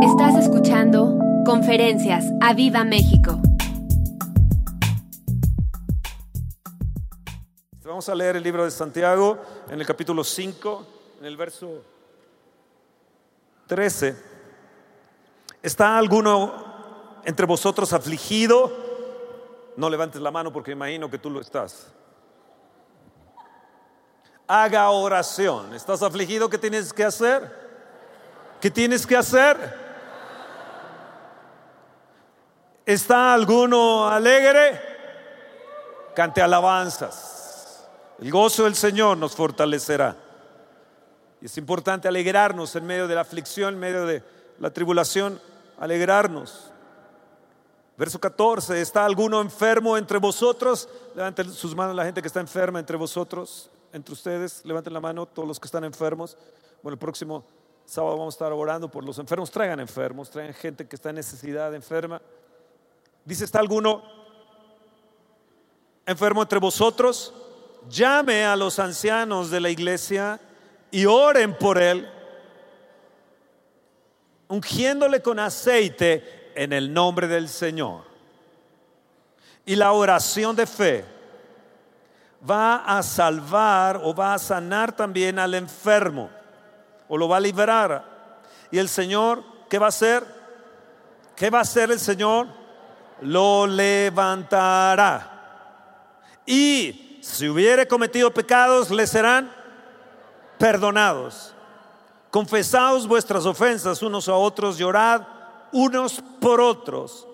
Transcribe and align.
Estás 0.00 0.36
escuchando 0.36 1.18
Conferencias 1.44 2.24
a 2.40 2.54
Viva 2.54 2.84
México. 2.84 3.40
Vamos 7.82 8.08
a 8.08 8.14
leer 8.14 8.36
el 8.36 8.44
libro 8.44 8.64
de 8.64 8.70
Santiago 8.70 9.38
en 9.68 9.80
el 9.80 9.84
capítulo 9.84 10.22
5, 10.22 10.86
en 11.18 11.26
el 11.26 11.36
verso 11.36 11.82
13. 13.66 14.14
¿Está 15.64 15.98
alguno 15.98 16.52
entre 17.24 17.46
vosotros 17.46 17.92
afligido? 17.92 18.70
No 19.76 19.90
levantes 19.90 20.22
la 20.22 20.30
mano 20.30 20.52
porque 20.52 20.70
imagino 20.70 21.10
que 21.10 21.18
tú 21.18 21.28
lo 21.28 21.40
estás. 21.40 21.92
Haga 24.46 24.88
oración. 24.90 25.74
¿Estás 25.74 26.02
afligido? 26.04 26.48
¿Qué 26.48 26.58
tienes 26.58 26.92
que 26.92 27.02
hacer? 27.02 27.50
¿Qué 28.60 28.70
tienes 28.70 29.04
que 29.04 29.16
hacer? 29.16 29.87
¿Está 32.88 33.34
alguno 33.34 34.08
alegre? 34.08 34.80
Cante 36.14 36.40
alabanzas. 36.40 37.86
El 38.18 38.30
gozo 38.30 38.64
del 38.64 38.74
Señor 38.76 39.18
nos 39.18 39.36
fortalecerá. 39.36 40.16
Y 41.42 41.44
es 41.44 41.58
importante 41.58 42.08
alegrarnos 42.08 42.74
en 42.76 42.86
medio 42.86 43.06
de 43.06 43.14
la 43.14 43.20
aflicción, 43.20 43.74
en 43.74 43.80
medio 43.80 44.06
de 44.06 44.22
la 44.58 44.70
tribulación, 44.70 45.38
alegrarnos. 45.78 46.70
Verso 47.98 48.18
14, 48.18 48.80
¿está 48.80 49.04
alguno 49.04 49.42
enfermo 49.42 49.98
entre 49.98 50.16
vosotros? 50.16 50.88
Levanten 51.14 51.52
sus 51.52 51.74
manos 51.74 51.94
la 51.94 52.06
gente 52.06 52.22
que 52.22 52.28
está 52.28 52.40
enferma 52.40 52.78
entre 52.78 52.96
vosotros, 52.96 53.70
entre 53.92 54.14
ustedes. 54.14 54.64
Levanten 54.64 54.94
la 54.94 55.00
mano 55.00 55.26
todos 55.26 55.46
los 55.46 55.60
que 55.60 55.66
están 55.66 55.84
enfermos. 55.84 56.38
Bueno, 56.82 56.94
el 56.94 56.98
próximo 56.98 57.44
sábado 57.84 58.16
vamos 58.16 58.34
a 58.34 58.36
estar 58.36 58.52
orando 58.54 58.90
por 58.90 59.04
los 59.04 59.18
enfermos. 59.18 59.50
Traigan 59.50 59.78
enfermos, 59.78 60.30
traigan 60.30 60.54
gente 60.54 60.88
que 60.88 60.96
está 60.96 61.10
en 61.10 61.16
necesidad 61.16 61.74
enferma. 61.74 62.22
Dice, 63.28 63.44
¿está 63.44 63.58
alguno 63.58 64.02
enfermo 66.06 66.40
entre 66.40 66.58
vosotros? 66.58 67.34
Llame 67.90 68.46
a 68.46 68.56
los 68.56 68.78
ancianos 68.78 69.50
de 69.50 69.60
la 69.60 69.68
iglesia 69.68 70.40
y 70.90 71.04
oren 71.04 71.54
por 71.58 71.76
él, 71.76 72.08
ungiéndole 74.48 75.20
con 75.20 75.38
aceite 75.38 76.52
en 76.54 76.72
el 76.72 76.90
nombre 76.90 77.28
del 77.28 77.50
Señor. 77.50 78.00
Y 79.66 79.76
la 79.76 79.92
oración 79.92 80.56
de 80.56 80.66
fe 80.66 81.04
va 82.48 82.76
a 82.76 83.02
salvar 83.02 84.00
o 84.02 84.14
va 84.14 84.32
a 84.32 84.38
sanar 84.38 84.96
también 84.96 85.38
al 85.38 85.52
enfermo 85.52 86.30
o 87.06 87.18
lo 87.18 87.28
va 87.28 87.36
a 87.36 87.40
liberar. 87.40 88.02
Y 88.70 88.78
el 88.78 88.88
Señor, 88.88 89.44
¿qué 89.68 89.78
va 89.78 89.84
a 89.84 89.90
hacer? 89.90 90.24
¿Qué 91.36 91.50
va 91.50 91.58
a 91.58 91.62
hacer 91.62 91.90
el 91.90 92.00
Señor? 92.00 92.56
Lo 93.22 93.66
levantará. 93.66 95.34
Y 96.46 97.18
si 97.22 97.48
hubiere 97.48 97.86
cometido 97.86 98.32
pecados, 98.32 98.90
le 98.90 99.06
serán 99.06 99.52
perdonados. 100.58 101.54
Confesaos 102.30 103.06
vuestras 103.06 103.46
ofensas 103.46 104.02
unos 104.02 104.28
a 104.28 104.34
otros, 104.34 104.78
llorad 104.78 105.22
unos 105.72 106.22
por 106.40 106.60
otros, 106.60 107.26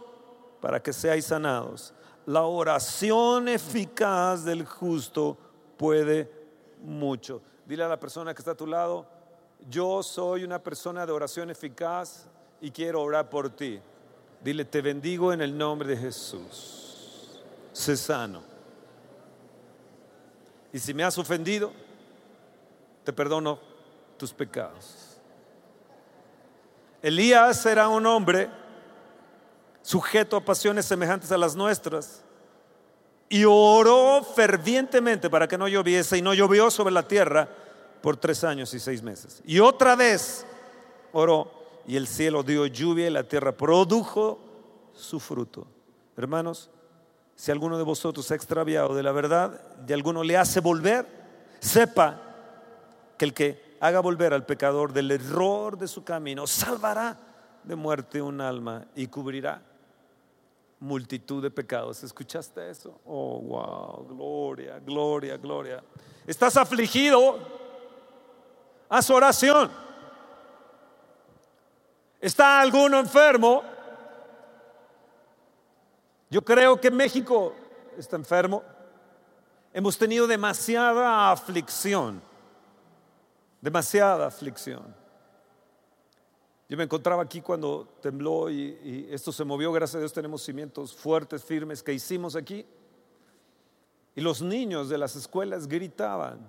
para 0.61 0.81
que 0.81 0.93
seáis 0.93 1.27
sanados. 1.27 1.95
La 2.27 2.43
oración 2.43 3.49
eficaz 3.49 4.45
del 4.45 4.65
justo 4.65 5.37
puede 5.77 6.31
mucho. 6.83 7.43
Dile 7.67 7.85
a 7.85 7.89
la 7.89 8.01
persona 8.01 8.35
que 8.35 8.41
está 8.41 8.53
a 8.53 8.57
tu 8.57 8.67
lado, 8.67 9.07
yo 9.69 10.03
soy 10.03 10.45
una 10.45 10.59
persona 10.59 11.07
de 11.07 11.13
oración 11.13 11.51
eficaz 11.51 12.27
y 12.61 12.71
quiero 12.71 13.03
orar 13.03 13.29
por 13.29 13.51
ti. 13.51 13.81
Dile, 14.45 14.67
te 14.67 14.83
bendigo 14.83 15.33
en 15.33 15.41
el 15.41 15.57
nombre 15.57 15.89
de 15.89 15.97
Jesús. 15.97 17.41
Sé 17.73 17.97
sano. 17.97 18.43
Y 20.71 20.79
si 20.79 20.93
me 20.93 21.03
has 21.03 21.17
ofendido, 21.17 21.73
te 23.05 23.13
perdono 23.15 23.59
tus 24.19 24.35
pecados. 24.35 25.17
Elías 27.01 27.65
era 27.65 27.89
un 27.89 28.05
hombre 28.05 28.51
sujeto 29.81 30.37
a 30.37 30.45
pasiones 30.45 30.85
semejantes 30.85 31.33
a 31.33 31.39
las 31.39 31.57
nuestras 31.57 32.23
y 33.31 33.45
oró 33.47 34.23
fervientemente 34.23 35.31
para 35.31 35.49
que 35.49 35.57
no 35.57 35.69
lloviese 35.69 36.19
y 36.19 36.23
no 36.23 36.35
llovió 36.35 36.71
sobre 36.71 36.93
la 36.93 37.09
tierra 37.09 37.49
por 38.03 38.19
tres 38.19 38.45
años 38.45 38.75
y 38.75 38.81
seis 38.81 39.03
meses. 39.03 39.41
Y 39.47 39.59
otra 39.59 39.97
vez 39.97 40.45
oró 41.13 41.64
y 41.87 41.97
el 41.97 42.07
cielo 42.07 42.43
dio 42.43 42.67
lluvia 42.67 43.07
y 43.07 43.11
la 43.11 43.25
tierra 43.25 43.53
produjo 43.53 44.39
su 44.93 45.21
fruto. 45.21 45.67
Hermanos, 46.17 46.71
si 47.37 47.51
alguno 47.51 47.77
de 47.77 47.85
vosotros 47.85 48.27
se 48.27 48.35
ha 48.35 48.37
extraviado 48.37 48.95
de 48.95 49.03
la 49.03 49.13
verdad 49.13 49.61
y 49.87 49.93
alguno 49.93 50.23
le 50.23 50.37
hace 50.37 50.61
volver, 50.61 51.07
sepa 51.61 52.21
que 53.19 53.25
el 53.25 53.35
que 53.35 53.77
haga 53.81 54.01
volver 54.01 54.33
al 54.33 54.47
pecador 54.47 54.93
del 54.93 55.11
error 55.11 55.77
de 55.77 55.89
su 55.89 56.05
camino 56.05 56.47
salvará 56.47 57.19
de 57.63 57.75
muerte 57.75 58.23
un 58.23 58.41
alma 58.41 58.87
y 58.95 59.07
cubrirá 59.07 59.63
multitud 60.81 61.43
de 61.43 61.51
pecados. 61.51 62.03
¿Escuchaste 62.05 62.71
eso? 62.71 63.01
Oh, 63.05 63.41
wow, 63.41 64.07
gloria, 64.07 64.79
gloria, 64.79 65.37
gloria. 65.37 65.83
¿Estás 66.27 66.57
afligido? 66.57 67.39
Haz 68.89 69.11
oración. 69.11 69.84
¿Está 72.25 72.63
alguno 72.63 72.99
enfermo? 72.99 73.63
Yo 76.31 76.43
creo 76.43 76.81
que 76.81 76.91
México 76.91 77.55
está 77.99 78.17
enfermo. 78.17 78.63
Hemos 79.75 79.99
tenido 79.99 80.27
demasiada 80.27 81.31
aflicción, 81.31 82.23
demasiada 83.61 84.27
aflicción. 84.27 84.97
Yo 86.67 86.79
me 86.79 86.85
encontraba 86.85 87.23
aquí 87.23 87.43
cuando 87.43 87.95
tembló 88.01 88.49
y, 88.49 89.07
esto 89.11 89.31
se 89.31 89.45
movió, 89.45 89.71
gracias 89.71 89.97
a 89.97 89.99
Dios 89.99 90.15
tenemos 90.15 90.41
cimientos 90.43 90.95
fuertes, 90.95 91.45
firmes 91.45 91.83
que 91.83 91.93
hicimos 91.93 92.37
aquí. 92.37 92.65
Y 94.15 94.23
los 94.23 94.41
niños 94.41 94.89
de 94.89 94.97
las 94.97 95.15
escuelas 95.15 95.69
gritaban, 95.69 96.41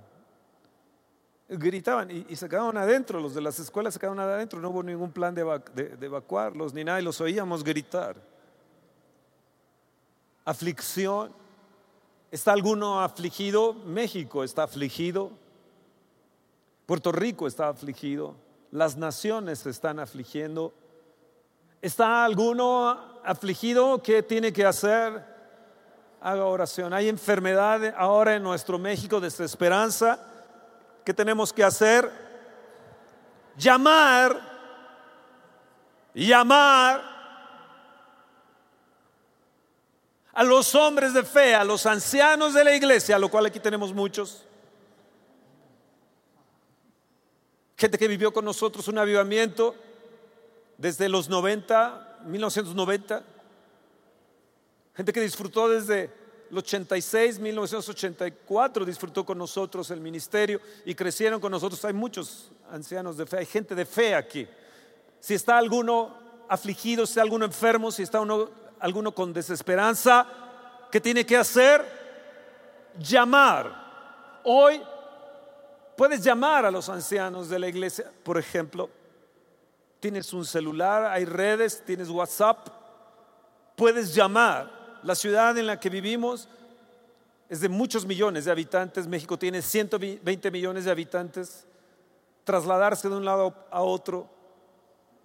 gritaban 1.47 2.09
y, 2.11 2.35
se 2.35 2.49
quedaban 2.49 2.77
adentro, 2.77 3.19
los 3.19 3.35
de 3.35 3.41
las 3.41 3.59
escuelas 3.59 3.93
se 3.93 3.99
quedaron 3.99 4.19
adentro, 4.19 4.59
no 4.59 4.69
hubo 4.69 4.83
ningún 4.83 5.11
plan 5.11 5.35
de, 5.35 5.43
de 5.75 6.05
evacuarlos 6.05 6.73
ni 6.73 6.83
nada 6.83 6.99
y 6.99 7.03
los 7.03 7.21
oíamos 7.21 7.63
gritar. 7.63 8.15
Aflicción. 10.43 11.31
¿Está 12.31 12.51
alguno 12.51 13.01
afligido? 13.01 13.73
México 13.73 14.43
está 14.43 14.63
afligido. 14.63 15.31
Puerto 16.85 17.11
Rico 17.11 17.47
está 17.47 17.69
afligido. 17.69 18.35
Las 18.71 18.97
naciones 18.97 19.59
se 19.59 19.69
están 19.69 19.99
afligiendo. 19.99 20.73
¿Está 21.81 22.25
alguno 22.25 22.99
afligido? 23.23 24.01
¿Qué 24.01 24.21
tiene 24.21 24.51
que 24.51 24.65
hacer? 24.65 25.23
Haga 26.21 26.45
oración. 26.45 26.93
Hay 26.93 27.07
enfermedad 27.07 27.93
ahora 27.97 28.35
en 28.35 28.43
nuestro 28.43 28.77
México, 28.77 29.19
desesperanza. 29.19 30.19
¿Qué 31.05 31.13
tenemos 31.13 31.53
que 31.53 31.63
hacer? 31.63 32.11
Llamar, 33.55 34.41
llamar 36.15 37.15
a 40.33 40.43
los 40.43 40.73
hombres 40.73 41.13
de 41.13 41.23
fe, 41.23 41.53
a 41.53 41.63
los 41.63 41.85
ancianos 41.85 42.55
de 42.55 42.63
la 42.63 42.75
iglesia, 42.75 43.15
a 43.15 43.19
lo 43.19 43.29
cual 43.29 43.45
aquí 43.45 43.59
tenemos 43.59 43.93
muchos. 43.93 44.45
Gente 47.77 47.99
que 47.99 48.07
vivió 48.07 48.33
con 48.33 48.43
nosotros 48.43 48.87
un 48.87 48.97
avivamiento 48.97 49.75
desde 50.77 51.07
los 51.07 51.29
90, 51.29 52.21
1990. 52.25 53.23
Gente 54.95 55.13
que 55.13 55.21
disfrutó 55.21 55.69
desde 55.69 56.24
el 56.51 56.57
86, 56.57 57.39
1984 57.39 58.85
disfrutó 58.85 59.25
con 59.25 59.37
nosotros 59.37 59.89
el 59.91 59.99
ministerio 59.99 60.61
y 60.85 60.93
crecieron 60.93 61.39
con 61.39 61.51
nosotros. 61.51 61.83
Hay 61.85 61.93
muchos 61.93 62.51
ancianos 62.71 63.17
de 63.17 63.25
fe, 63.25 63.37
hay 63.37 63.45
gente 63.45 63.73
de 63.73 63.85
fe 63.85 64.13
aquí. 64.13 64.47
Si 65.19 65.33
está 65.33 65.57
alguno 65.57 66.13
afligido, 66.47 67.05
si 67.05 67.11
está 67.11 67.21
alguno 67.21 67.45
enfermo, 67.45 67.91
si 67.91 68.03
está 68.03 68.19
uno, 68.19 68.49
alguno 68.79 69.13
con 69.13 69.33
desesperanza, 69.33 70.27
¿qué 70.91 71.01
tiene 71.01 71.25
que 71.25 71.35
hacer? 71.35 71.83
Llamar. 72.99 74.41
Hoy 74.43 74.81
puedes 75.97 76.23
llamar 76.23 76.65
a 76.65 76.71
los 76.71 76.89
ancianos 76.89 77.49
de 77.49 77.59
la 77.59 77.67
iglesia, 77.67 78.11
por 78.23 78.37
ejemplo. 78.37 78.89
Tienes 79.99 80.31
un 80.33 80.45
celular, 80.45 81.05
hay 81.05 81.25
redes, 81.25 81.81
tienes 81.83 82.09
WhatsApp, 82.09 82.67
puedes 83.75 84.13
llamar 84.13 84.84
la 85.05 85.13
ciudad 85.13 85.55
en 85.57 85.67
la 85.67 85.79
que 85.79 85.89
vivimos 85.89 86.49
es 87.47 87.61
de 87.61 87.69
muchos 87.69 88.07
millones 88.07 88.45
de 88.45 88.51
habitantes. 88.51 89.05
México 89.05 89.37
tiene 89.37 89.61
120 89.61 90.49
millones 90.49 90.85
de 90.85 90.91
habitantes. 90.91 91.67
Trasladarse 92.43 93.07
de 93.07 93.15
un 93.15 93.23
lado 93.23 93.53
a 93.69 93.81
otro 93.83 94.27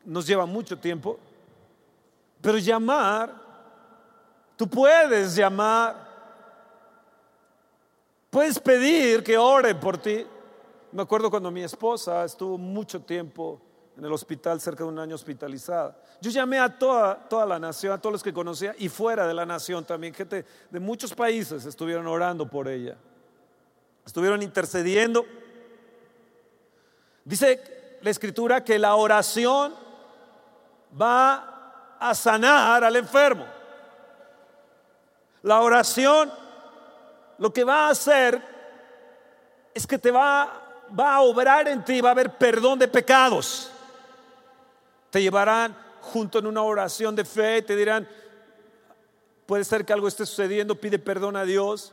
nos 0.05 0.27
lleva 0.27 0.44
mucho 0.44 0.79
tiempo, 0.79 1.19
pero 2.43 2.59
llamar, 2.59 3.35
tú 4.56 4.69
puedes 4.69 5.35
llamar, 5.35 5.97
puedes 8.29 8.59
pedir 8.59 9.23
que 9.23 9.38
oren 9.38 9.81
por 9.81 9.97
ti. 9.97 10.26
Me 10.93 11.03
acuerdo 11.03 11.31
cuando 11.31 11.50
mi 11.50 11.62
esposa 11.62 12.25
estuvo 12.25 12.59
mucho 12.59 13.00
tiempo 13.00 13.61
en 13.97 14.05
el 14.05 14.13
hospital, 14.13 14.61
cerca 14.61 14.85
de 14.85 14.91
un 14.91 14.99
año 14.99 15.15
hospitalizada. 15.15 15.97
Yo 16.21 16.31
llamé 16.31 16.59
a 16.59 16.79
toda, 16.79 17.17
toda 17.29 17.47
la 17.47 17.59
nación, 17.59 17.93
a 17.93 17.99
todos 17.99 18.13
los 18.13 18.23
que 18.23 18.33
conocía 18.33 18.75
y 18.79 18.89
fuera 18.89 19.27
de 19.27 19.35
la 19.35 19.45
nación 19.45 19.85
también, 19.85 20.15
gente 20.15 20.45
de 20.71 20.81
muchos 20.81 21.15
países 21.15 21.65
estuvieron 21.65 22.07
orando 22.07 22.47
por 22.47 22.69
ella, 22.69 22.97
estuvieron 24.05 24.43
intercediendo. 24.43 25.25
Dice 27.25 27.99
la 28.03 28.11
escritura 28.11 28.65
que 28.65 28.79
la 28.79 28.95
oración 28.95 29.75
va 31.01 31.97
a 31.99 32.15
sanar 32.15 32.83
al 32.83 32.97
enfermo. 32.97 33.47
La 35.43 35.61
oración 35.61 36.31
lo 37.39 37.53
que 37.53 37.65
va 37.65 37.87
a 37.87 37.91
hacer 37.91 38.43
es 39.75 39.87
que 39.87 39.99
te 39.99 40.11
va, 40.11 40.87
va 40.99 41.15
a 41.15 41.21
obrar 41.23 41.69
en 41.69 41.85
ti, 41.85 42.01
va 42.01 42.11
a 42.11 42.13
haber 42.13 42.37
perdón 42.37 42.79
de 42.79 42.89
pecados. 42.89 43.71
Te 45.11 45.21
llevarán 45.21 45.77
junto 46.01 46.39
en 46.39 46.47
una 46.47 46.62
oración 46.62 47.15
de 47.15 47.25
fe, 47.25 47.62
te 47.62 47.77
dirán, 47.77 48.09
puede 49.47 49.65
ser 49.65 49.85
que 49.85 49.93
algo 49.93 50.09
esté 50.09 50.25
sucediendo, 50.25 50.81
pide 50.81 50.99
perdón 50.99 51.37
a 51.37 51.45
Dios. 51.45 51.93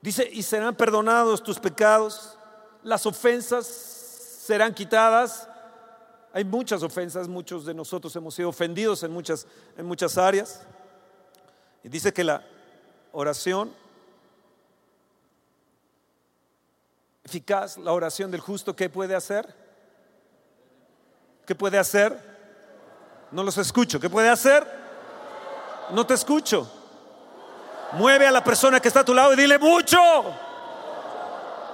Dice, 0.00 0.28
y 0.30 0.42
serán 0.42 0.74
perdonados 0.74 1.42
tus 1.42 1.58
pecados, 1.58 2.36
las 2.82 3.06
ofensas 3.06 3.66
serán 3.66 4.74
quitadas. 4.74 5.48
Hay 6.32 6.44
muchas 6.44 6.82
ofensas, 6.82 7.28
muchos 7.28 7.64
de 7.64 7.74
nosotros 7.74 8.14
hemos 8.16 8.34
sido 8.34 8.48
ofendidos 8.48 9.02
en 9.02 9.12
muchas, 9.12 9.46
en 9.76 9.86
muchas 9.86 10.18
áreas. 10.18 10.66
Y 11.84 11.88
dice 11.88 12.12
que 12.12 12.24
la 12.24 12.44
oración 13.12 13.72
eficaz, 17.24 17.78
la 17.78 17.92
oración 17.92 18.30
del 18.30 18.40
justo, 18.40 18.74
¿qué 18.74 18.90
puede 18.90 19.14
hacer? 19.14 19.61
¿Qué 21.52 21.56
puede 21.56 21.76
hacer? 21.76 22.18
No 23.30 23.42
los 23.42 23.58
escucho. 23.58 24.00
¿Qué 24.00 24.08
puede 24.08 24.30
hacer? 24.30 24.66
No 25.90 26.06
te 26.06 26.14
escucho. 26.14 26.66
Mueve 27.92 28.26
a 28.26 28.30
la 28.30 28.42
persona 28.42 28.80
que 28.80 28.88
está 28.88 29.00
a 29.00 29.04
tu 29.04 29.12
lado 29.12 29.34
y 29.34 29.36
dile 29.36 29.58
mucho. 29.58 29.98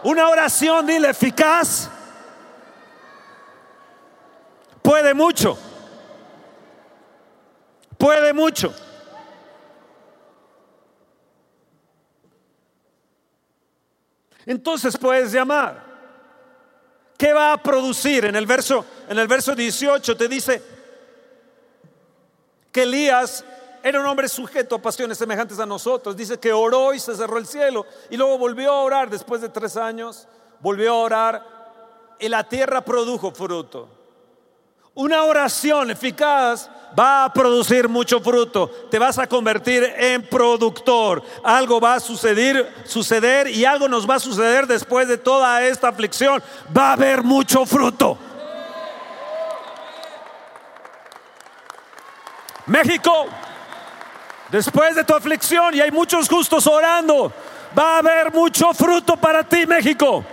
Una 0.02 0.30
oración, 0.30 0.84
dile 0.84 1.10
eficaz. 1.10 1.88
Puede 4.82 5.14
mucho. 5.14 5.56
Puede 7.96 8.32
mucho. 8.32 8.74
Entonces 14.44 14.96
puedes 14.96 15.30
llamar. 15.30 15.86
¿Qué 17.16 17.32
va 17.32 17.52
a 17.52 17.62
producir? 17.62 18.24
En 18.24 18.34
el 18.34 18.46
verso, 18.46 18.84
en 19.08 19.18
el 19.18 19.26
verso 19.26 19.54
18 19.54 20.16
te 20.16 20.28
dice 20.28 20.62
que 22.70 22.82
Elías 22.82 23.44
era 23.82 24.00
un 24.00 24.06
hombre 24.06 24.28
sujeto 24.28 24.76
a 24.76 24.82
pasiones 24.82 25.18
semejantes 25.18 25.58
a 25.58 25.66
nosotros. 25.66 26.16
Dice 26.16 26.38
que 26.38 26.52
oró 26.52 26.92
y 26.92 27.00
se 27.00 27.14
cerró 27.16 27.38
el 27.38 27.46
cielo. 27.46 27.86
Y 28.10 28.16
luego 28.16 28.36
volvió 28.38 28.70
a 28.70 28.82
orar 28.82 29.08
después 29.08 29.40
de 29.40 29.48
tres 29.48 29.76
años. 29.76 30.28
Volvió 30.60 30.92
a 30.92 30.98
orar 30.98 31.46
y 32.18 32.28
la 32.28 32.44
tierra 32.44 32.84
produjo 32.84 33.30
fruto. 33.30 33.88
Una 34.94 35.22
oración 35.22 35.92
eficaz 35.92 36.68
va 36.98 37.24
a 37.24 37.32
producir 37.32 37.88
mucho 37.88 38.20
fruto. 38.20 38.68
Te 38.90 38.98
vas 38.98 39.16
a 39.18 39.28
convertir 39.28 39.84
en 39.96 40.26
productor. 40.26 41.22
Algo 41.44 41.80
va 41.80 41.94
a 41.94 42.00
suceder, 42.00 42.74
suceder 42.84 43.48
y 43.48 43.64
algo 43.64 43.88
nos 43.88 44.10
va 44.10 44.16
a 44.16 44.20
suceder 44.20 44.66
después 44.66 45.06
de 45.06 45.16
toda 45.16 45.62
esta 45.62 45.88
aflicción. 45.88 46.42
Va 46.76 46.90
a 46.90 46.92
haber 46.94 47.22
mucho 47.22 47.64
fruto. 47.64 48.18
México, 52.68 53.26
después 54.50 54.94
de 54.94 55.04
tu 55.04 55.14
aflicción 55.14 55.74
y 55.74 55.80
hay 55.80 55.90
muchos 55.90 56.28
justos 56.28 56.66
orando, 56.66 57.32
va 57.76 57.96
a 57.96 57.98
haber 57.98 58.32
mucho 58.32 58.72
fruto 58.74 59.16
para 59.16 59.42
ti, 59.42 59.66
México. 59.66 60.24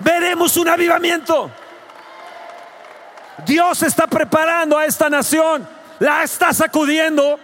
Veremos 0.00 0.56
un 0.56 0.68
avivamiento. 0.68 1.50
Dios 3.44 3.82
está 3.82 4.06
preparando 4.06 4.78
a 4.78 4.84
esta 4.84 5.08
nación, 5.08 5.66
la 5.98 6.22
está 6.22 6.52
sacudiendo 6.52 7.38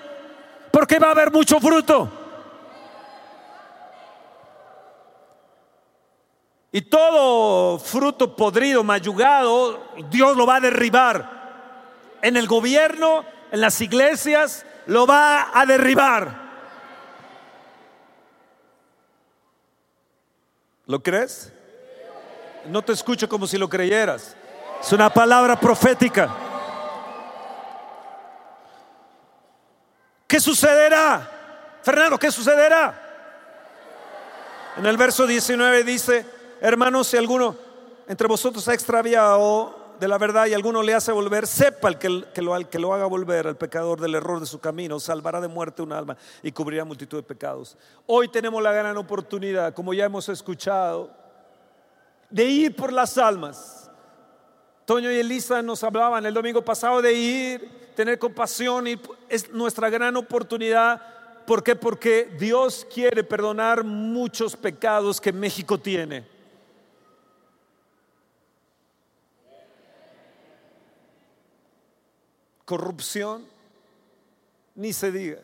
porque 0.71 0.99
va 0.99 1.09
a 1.09 1.13
haber 1.13 1.31
mucho 1.31 1.59
fruto. 1.59 2.11
Y 6.73 6.83
todo 6.83 7.79
fruto 7.79 8.37
podrido, 8.37 8.85
mayugado, 8.85 9.89
Dios 10.09 10.37
lo 10.37 10.47
va 10.47 10.57
a 10.57 10.61
derribar. 10.61 11.40
En 12.23 12.37
el 12.37 12.47
gobierno, 12.47 13.25
en 13.51 13.61
las 13.61 13.81
iglesias, 13.81 14.65
lo 14.87 15.07
va 15.07 15.51
a 15.53 15.67
derribar. 15.67 16.51
¿Lo 20.87 21.03
crees? 21.03 21.53
No 22.67 22.83
te 22.83 22.93
escucho 22.93 23.29
como 23.29 23.47
si 23.47 23.57
lo 23.57 23.69
creyeras. 23.69 24.37
Es 24.81 24.93
una 24.93 25.09
palabra 25.09 25.59
profética. 25.59 26.29
¿Qué 30.27 30.41
sucederá? 30.41 31.79
Fernando, 31.83 32.19
¿qué 32.19 32.31
sucederá? 32.31 33.09
En 34.77 34.87
el 34.87 34.97
verso 34.97 35.27
19 35.27 35.85
dice, 35.85 36.25
hermanos, 36.61 37.09
si 37.09 37.17
alguno 37.17 37.57
entre 38.07 38.29
vosotros 38.29 38.67
ha 38.69 38.75
extraviado 38.75 39.80
de 40.01 40.09
la 40.09 40.19
verdad 40.19 40.47
y 40.47 40.55
alguno 40.55 40.83
le 40.83 40.95
hace 40.95 41.13
volver, 41.13 41.47
sepa 41.47 41.89
el 41.89 41.99
que, 41.99 42.09
lo, 42.09 42.71
que 42.71 42.79
lo 42.79 42.95
haga 42.95 43.07
volver 43.07 43.47
al 43.47 43.57
pecador 43.57 44.01
del 44.01 44.15
error 44.15 44.41
de 44.41 44.47
su 44.47 44.59
camino, 44.59 44.99
salvará 44.99 45.41
de 45.41 45.49
muerte 45.49 45.83
un 45.83 45.93
alma 45.93 46.17
y 46.43 46.51
cubrirá 46.51 46.85
multitud 46.85 47.19
de 47.19 47.23
pecados. 47.23 47.77
Hoy 48.07 48.29
tenemos 48.29 48.63
la 48.63 48.73
gran 48.73 48.97
oportunidad, 48.97 49.75
como 49.75 49.95
ya 49.95 50.07
hemos 50.07 50.29
escuchado, 50.29 51.11
de 52.31 52.45
ir 52.45 52.75
por 52.75 52.93
las 52.93 53.19
almas 53.19 53.81
Toño 54.91 55.13
y 55.13 55.21
Elisa 55.21 55.63
nos 55.63 55.85
hablaban 55.85 56.27
el 56.27 56.35
domingo 56.35 56.65
pasado 56.65 57.01
de 57.01 57.13
ir, 57.13 57.93
tener 57.95 58.19
compasión 58.19 58.89
y 58.89 59.01
es 59.29 59.49
nuestra 59.53 59.89
gran 59.89 60.17
oportunidad. 60.17 61.01
¿Por 61.47 61.63
qué? 61.63 61.77
Porque 61.77 62.29
Dios 62.41 62.85
quiere 62.93 63.23
perdonar 63.23 63.85
muchos 63.85 64.57
pecados 64.57 65.21
que 65.21 65.33
México 65.33 65.79
tiene. 65.79 66.27
Corrupción, 72.71 73.45
ni 74.77 74.93
se 74.93 75.11
diga. 75.11 75.41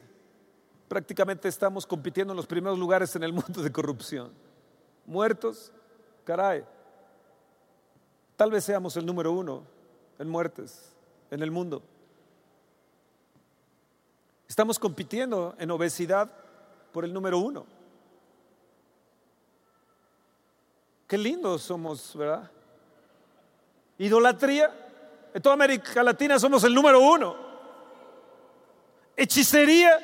Prácticamente 0.87 1.49
estamos 1.49 1.85
compitiendo 1.85 2.33
en 2.33 2.37
los 2.37 2.47
primeros 2.47 2.79
lugares 2.79 3.17
en 3.17 3.25
el 3.25 3.33
mundo 3.33 3.65
de 3.65 3.73
corrupción. 3.73 4.31
Muertos, 5.07 5.73
caray. 6.23 6.65
Tal 8.37 8.53
vez 8.53 8.63
seamos 8.63 8.97
el 8.97 9.05
número 9.05 9.33
uno 9.33 9.65
en 10.21 10.29
muertes 10.29 10.95
en 11.33 11.43
el 11.43 11.51
mundo. 11.51 11.83
Estamos 14.47 14.79
compitiendo 14.79 15.57
en 15.59 15.73
obesidad 15.73 16.31
por 16.93 17.05
el 17.05 17.13
número 17.13 17.41
uno. 17.41 17.67
Qué 21.09 21.19
lindos 21.19 21.63
somos, 21.63 22.15
¿verdad? 22.15 22.49
Idolatría. 23.99 24.86
En 25.37 25.43
toda 25.43 25.53
América 25.53 26.03
Latina 26.03 26.39
somos 26.39 26.65
el 26.65 26.73
número 26.73 26.99
uno. 26.99 27.37
Hechicería. 29.15 29.99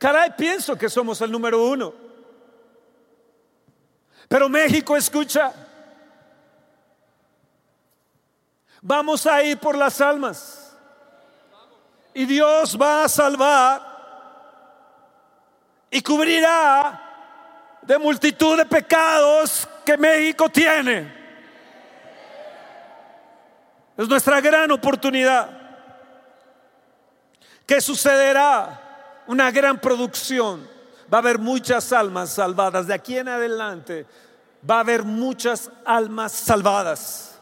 Caray, 0.00 0.32
pienso 0.36 0.76
que 0.76 0.88
somos 0.88 1.20
el 1.20 1.30
número 1.30 1.62
uno. 1.62 1.94
Pero 4.26 4.48
México, 4.48 4.96
escucha, 4.96 5.54
Vamos 8.82 9.24
a 9.28 9.44
ir 9.44 9.56
por 9.58 9.78
las 9.78 10.00
almas. 10.00 10.76
Y 12.12 12.24
Dios 12.24 12.76
va 12.76 13.04
a 13.04 13.08
salvar 13.08 13.80
y 15.88 16.02
cubrirá 16.02 17.78
de 17.82 17.96
multitud 17.96 18.56
de 18.56 18.66
pecados 18.66 19.68
que 19.86 19.96
México 19.96 20.48
tiene. 20.48 21.17
Es 23.98 24.08
nuestra 24.08 24.40
gran 24.40 24.70
oportunidad. 24.70 25.50
¿Qué 27.66 27.80
sucederá? 27.80 29.24
Una 29.26 29.50
gran 29.50 29.80
producción. 29.80 30.66
Va 31.12 31.18
a 31.18 31.20
haber 31.20 31.38
muchas 31.38 31.92
almas 31.92 32.30
salvadas. 32.30 32.86
De 32.86 32.94
aquí 32.94 33.18
en 33.18 33.28
adelante 33.28 34.06
va 34.68 34.76
a 34.76 34.80
haber 34.80 35.02
muchas 35.02 35.68
almas 35.84 36.30
salvadas. 36.30 37.40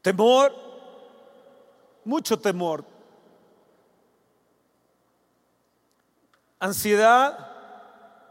Temor, 0.00 0.54
mucho 2.04 2.38
temor. 2.38 2.84
Ansiedad, 6.60 7.52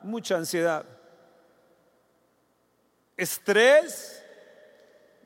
mucha 0.04 0.38
ansiedad. 0.38 0.86
Estrés, 3.18 4.24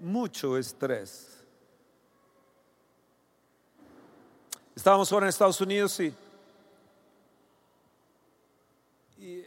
mucho 0.01 0.57
estrés. 0.57 1.27
Estábamos 4.75 5.11
ahora 5.11 5.27
en 5.27 5.29
Estados 5.29 5.61
Unidos 5.61 5.99
y, 5.99 6.13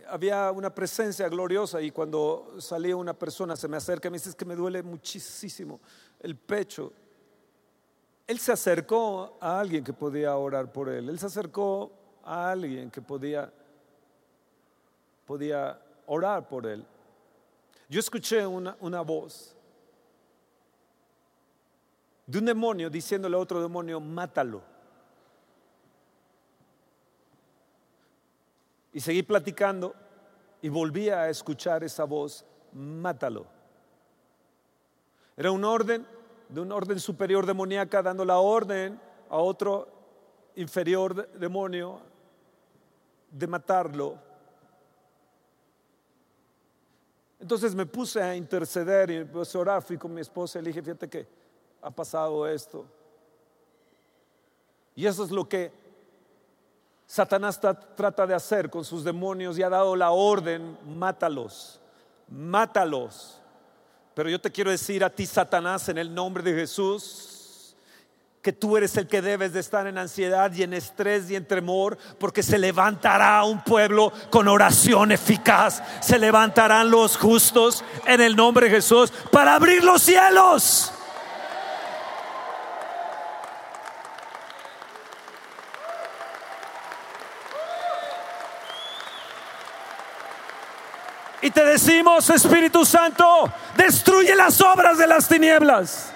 había 0.09 0.53
una 0.53 0.73
presencia 0.73 1.29
gloriosa 1.29 1.83
y 1.83 1.91
cuando 1.91 2.55
salía 2.61 2.95
una 2.95 3.15
persona 3.15 3.57
se 3.57 3.67
me 3.67 3.77
acerca 3.77 4.07
y 4.07 4.11
me 4.13 4.19
dice 4.19 4.29
es 4.29 4.37
que 4.37 4.45
me 4.45 4.55
duele 4.55 4.81
muchísimo 4.85 5.81
el 6.21 6.37
pecho. 6.37 6.93
Él 8.25 8.39
se 8.39 8.53
acercó 8.53 9.37
a 9.41 9.59
alguien 9.59 9.83
que 9.83 9.93
podía 9.93 10.37
orar 10.37 10.71
por 10.71 10.89
él. 10.89 11.09
Él 11.09 11.19
se 11.19 11.27
acercó 11.27 11.91
a 12.23 12.53
alguien 12.53 12.89
que 12.93 13.03
podía, 13.03 13.53
podía 15.27 15.81
orar 16.07 16.47
por 16.47 16.67
él. 16.67 16.87
Yo 17.89 17.99
escuché 17.99 18.47
una, 18.47 18.77
una 18.79 19.01
voz 19.01 19.54
de 22.27 22.39
un 22.39 22.45
demonio 22.45 22.89
diciéndole 22.89 23.37
a 23.37 23.41
otro 23.41 23.61
demonio, 23.61 24.01
mátalo. 24.01 24.63
Y 28.93 29.01
seguí 29.01 29.23
platicando 29.23 29.95
y 30.63 30.69
volví 30.69 31.11
a 31.11 31.29
escuchar 31.29 31.85
esa 31.85 32.05
voz, 32.05 32.45
mátalo. 32.73 33.47
Era 35.37 35.51
un 35.51 35.65
orden, 35.65 36.07
de 36.49 36.61
un 36.61 36.71
orden 36.73 37.01
superior 37.01 37.45
demoníaca 37.45 38.03
dando 38.03 38.25
la 38.25 38.39
orden 38.39 39.01
a 39.29 39.37
otro 39.39 39.89
inferior 40.55 41.29
demonio 41.33 42.01
de 43.31 43.47
matarlo. 43.47 44.17
Entonces 47.41 47.75
me 47.75 47.85
puse 47.85 48.23
a 48.23 48.35
interceder 48.37 49.11
y 49.11 49.25
me 49.25 49.43
a 49.43 49.59
orar, 49.59 49.83
fui 49.83 49.99
con 49.99 50.15
mi 50.15 50.21
esposa 50.21 50.59
y 50.59 50.63
le 50.63 50.69
dije, 50.69 50.83
fíjate 50.83 51.09
que 51.11 51.44
ha 51.85 51.91
pasado 51.91 52.49
esto. 52.49 52.87
Y 54.97 55.07
eso 55.07 55.23
es 55.23 55.31
lo 55.31 55.47
que 55.47 55.71
Satanás 57.07 57.61
trata 57.61 58.27
de 58.27 58.35
hacer 58.35 58.71
con 58.71 58.85
sus 58.85 59.05
demonios 59.05 59.59
y 59.59 59.63
ha 59.63 59.69
dado 59.69 59.95
la 59.95 60.11
orden, 60.11 60.79
mátalos, 60.97 61.79
mátalos. 62.29 63.39
Pero 64.15 64.31
yo 64.31 64.41
te 64.41 64.51
quiero 64.51 64.71
decir 64.71 65.05
a 65.05 65.11
ti, 65.11 65.27
Satanás, 65.27 65.89
en 65.91 65.99
el 65.99 66.15
nombre 66.15 66.43
de 66.43 66.55
Jesús, 66.55 67.77
que 68.41 68.53
tú 68.53 68.79
eres 68.79 68.97
el 68.97 69.07
que 69.07 69.21
debes 69.21 69.53
de 69.53 69.61
estar 69.61 69.87
en 69.87 69.99
ansiedad 69.99 70.51
y 70.55 70.63
en 70.63 70.73
estrés 70.73 71.31
y 71.31 71.37
en 71.37 71.47
temor, 71.47 71.99
porque 72.19 72.43
se 72.43 72.59
levantará 72.59 73.45
un 73.45 73.63
pueblo 73.63 74.11
con 74.31 74.49
oración 74.49 75.13
eficaz, 75.13 75.83
se 76.01 76.19
levantarán 76.19 76.91
los 76.91 77.19
justos 77.19 77.85
en 78.07 78.23
el 78.23 78.37
nombre 78.37 78.69
de 78.69 78.77
Jesús 78.77 79.13
para 79.31 79.55
abrir 79.55 79.85
los 79.85 80.01
cielos. 80.01 80.94
Te 91.55 91.65
decimos, 91.65 92.29
Espíritu 92.29 92.85
Santo, 92.85 93.51
destruye 93.77 94.35
las 94.35 94.61
obras 94.61 94.99
de 94.99 95.07
las 95.07 95.29
tinieblas. 95.29 96.13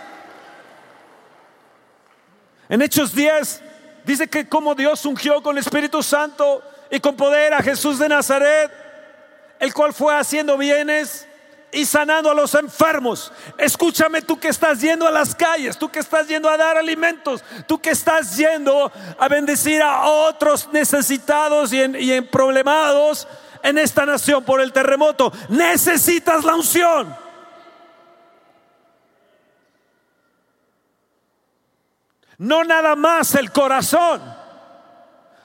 En 2.68 2.82
Hechos 2.82 3.14
10 3.14 3.62
dice 4.04 4.28
que 4.28 4.48
como 4.48 4.74
Dios 4.74 5.06
ungió 5.06 5.42
con 5.42 5.56
Espíritu 5.56 6.02
Santo 6.02 6.62
y 6.90 7.00
con 7.00 7.16
poder 7.16 7.54
a 7.54 7.62
Jesús 7.62 7.98
de 7.98 8.08
Nazaret, 8.08 8.70
el 9.60 9.72
cual 9.72 9.94
fue 9.94 10.14
haciendo 10.14 10.58
bienes 10.58 11.26
y 11.70 11.84
sanando 11.84 12.30
a 12.30 12.34
los 12.34 12.54
enfermos. 12.54 13.32
Escúchame 13.58 14.22
tú 14.22 14.38
que 14.38 14.48
estás 14.48 14.80
yendo 14.80 15.06
a 15.06 15.10
las 15.10 15.34
calles, 15.34 15.78
tú 15.78 15.88
que 15.88 16.00
estás 16.00 16.26
yendo 16.26 16.48
a 16.48 16.56
dar 16.56 16.76
alimentos, 16.76 17.44
tú 17.66 17.78
que 17.80 17.90
estás 17.90 18.36
yendo 18.36 18.90
a 19.18 19.28
bendecir 19.28 19.82
a 19.82 20.06
otros 20.06 20.68
necesitados 20.72 21.72
y, 21.72 21.80
en, 21.80 21.96
y 21.98 22.20
problemados 22.22 23.28
en 23.62 23.78
esta 23.78 24.06
nación 24.06 24.44
por 24.44 24.60
el 24.60 24.72
terremoto. 24.72 25.32
Necesitas 25.48 26.44
la 26.44 26.54
unción. 26.54 27.16
No 32.38 32.62
nada 32.62 32.94
más 32.94 33.34
el 33.34 33.50
corazón, 33.50 34.22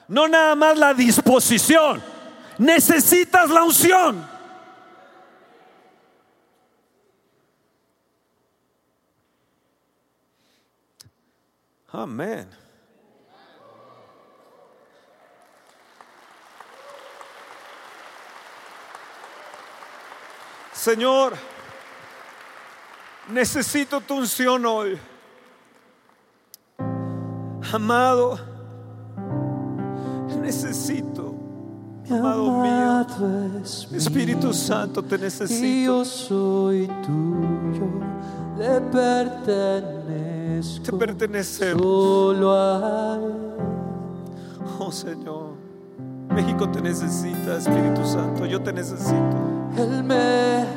no 0.06 0.28
nada 0.28 0.54
más 0.54 0.78
la 0.78 0.94
disposición. 0.94 2.00
Necesitas 2.58 3.50
la 3.50 3.64
unción. 3.64 4.34
Amén. 11.90 12.63
Señor, 20.84 21.32
necesito 23.32 24.02
tu 24.02 24.18
unción 24.18 24.66
hoy. 24.66 24.98
Amado, 27.72 28.38
necesito, 30.42 31.34
amado 32.10 32.60
mío, 32.60 33.06
Espíritu 33.96 34.52
Santo, 34.52 35.02
te 35.02 35.16
necesito. 35.16 35.64
Y 35.64 35.84
yo 35.84 36.04
soy 36.04 36.86
tuyo, 37.02 37.88
le 38.58 38.82
pertenezco. 38.82 40.84
Te 40.84 40.92
pertenecemos. 40.92 41.80
Solo 41.80 42.52
a 42.52 43.18
él. 43.22 43.32
Oh 44.78 44.92
Señor, 44.92 45.54
México 46.28 46.68
te 46.68 46.82
necesita, 46.82 47.56
Espíritu 47.56 48.04
Santo, 48.04 48.44
yo 48.44 48.60
te 48.60 48.70
necesito. 48.70 49.53
Él 49.76 50.04
me 50.04 50.14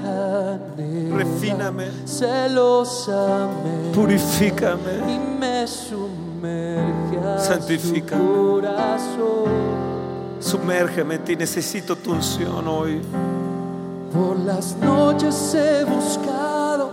anhela 0.03 1.17
Refíname. 1.17 1.85
celosamente 2.05 3.91
Purifícame. 3.93 4.91
y 5.07 5.19
me 5.39 5.67
sumerge 5.67 7.17
a 7.25 7.39
Santifícame. 7.39 8.21
su 8.23 8.51
corazón. 8.53 9.77
Sumérgeme 10.39 11.15
en 11.15 11.23
ti, 11.23 11.35
necesito 11.35 11.95
tu 11.95 12.11
unción 12.11 12.67
hoy. 12.67 13.01
Por 14.13 14.37
las 14.39 14.75
noches 14.77 15.53
he 15.55 15.83
buscado 15.83 16.89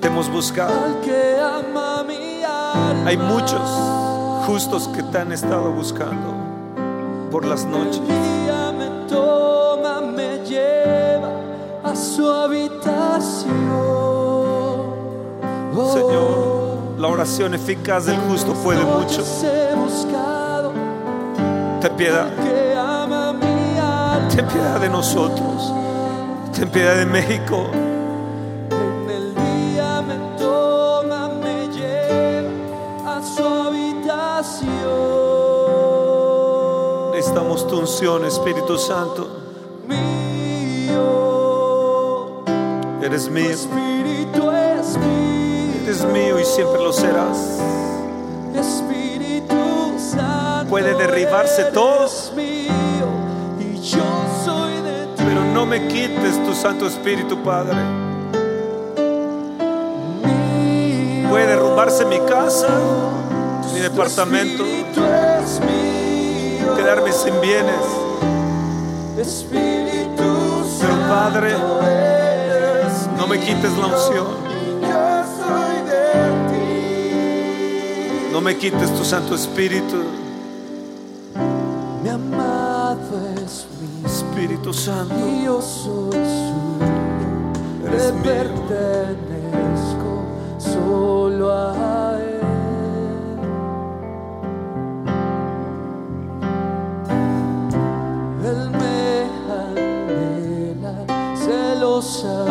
Te 0.00 0.08
hemos 0.08 0.28
buscado. 0.30 0.72
al 0.84 1.00
que 1.00 1.38
ama 1.40 2.02
mi 2.04 2.42
alma. 2.44 3.04
Hay 3.06 3.16
muchos 3.16 3.60
justos 4.46 4.88
que 4.88 5.02
te 5.04 5.18
han 5.18 5.32
estado 5.32 5.70
buscando 5.72 6.34
por 7.30 7.44
las 7.46 7.64
noches. 7.64 8.00
Su 12.16 12.28
habitación. 12.30 13.50
Oh, 15.74 15.92
Señor, 15.92 17.00
la 17.00 17.08
oración 17.08 17.54
eficaz 17.54 18.04
del 18.04 18.18
justo 18.28 18.52
puede 18.52 18.84
mucho. 18.84 19.24
Ten 21.80 21.96
piedad, 21.96 22.28
ten 24.34 24.46
piedad 24.46 24.80
de 24.80 24.88
nosotros. 24.88 25.72
Ten 26.54 26.68
piedad 26.68 26.96
de 26.96 27.06
México. 27.06 27.66
En 28.70 29.10
el 29.10 29.34
día 29.34 30.02
me 30.02 30.16
toma, 30.38 31.28
me 31.42 31.68
lleva 31.68 33.16
a 33.16 33.22
su 33.22 33.42
habitación. 33.44 34.72
Necesitamos 37.12 37.66
tu 37.66 37.78
unción, 37.78 38.24
Espíritu 38.26 38.76
Santo. 38.76 39.41
Eres 43.12 43.28
mío, 43.28 43.50
espíritu 43.50 44.50
es 44.50 44.96
mío. 44.96 45.82
eres 45.84 46.02
mío 46.06 46.40
y 46.40 46.46
siempre 46.46 46.82
lo 46.82 46.94
serás. 46.94 47.58
Espíritu 48.54 49.98
Santo. 49.98 50.70
Puede 50.70 50.94
derribarse 50.94 51.64
todo. 51.74 52.08
mío 52.34 52.70
y 53.60 53.78
yo 53.82 54.02
soy 54.46 54.72
de 54.80 55.06
ti. 55.14 55.24
Pero 55.26 55.44
no 55.44 55.66
me 55.66 55.88
quites 55.88 56.42
tu 56.42 56.54
Santo 56.54 56.86
Espíritu, 56.86 57.36
Padre. 57.42 57.76
Mío, 60.24 61.28
Puede 61.28 61.48
derrumbarse 61.48 62.06
mi 62.06 62.18
casa, 62.20 62.68
mi 63.74 63.80
departamento, 63.80 64.64
es 64.64 65.60
mío. 65.60 66.74
quedarme 66.76 67.12
sin 67.12 67.38
bienes. 67.42 67.76
Espíritu 69.18 70.64
Pero 70.80 70.94
Padre, 71.10 71.54
no 73.22 73.28
me 73.28 73.38
quites 73.38 73.78
la 73.78 73.86
unción. 73.86 74.26
Ti. 78.32 78.40
me 78.42 78.56
quites 78.56 78.90
tu 78.98 79.04
Santo 79.04 79.36
Espíritu. 79.36 80.02
Mi 82.02 82.08
amado 82.08 83.20
es 83.36 83.68
mi 83.80 84.04
Espíritu 84.04 84.74
Santo. 84.74 85.14
y 85.14 85.44
yo 85.44 85.62
soy 85.62 86.10
suyo. 86.10 86.82
Eres 87.86 88.06
Le 88.06 88.12
mío. 88.12 88.22
pertenezco 88.24 90.10
solo 90.58 91.52
a 91.52 92.01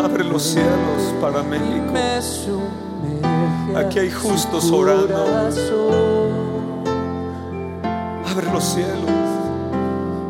Abre 0.04 0.24
los 0.24 0.44
cielos 0.44 1.14
para 1.20 1.44
México. 1.44 1.94
Aquí 3.76 4.00
hay 4.00 4.12
justos 4.12 4.72
orando. 4.72 5.26
Abre 8.30 8.52
los 8.52 8.64
cielos. 8.64 9.10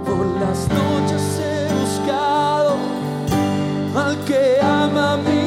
Por 0.06 0.25
las 0.40 0.68
noches 0.70 1.40
he 1.40 1.68
buscado 1.82 2.75
al 3.96 4.18
que 4.25 4.60
ama 4.62 5.18
mi 5.18 5.41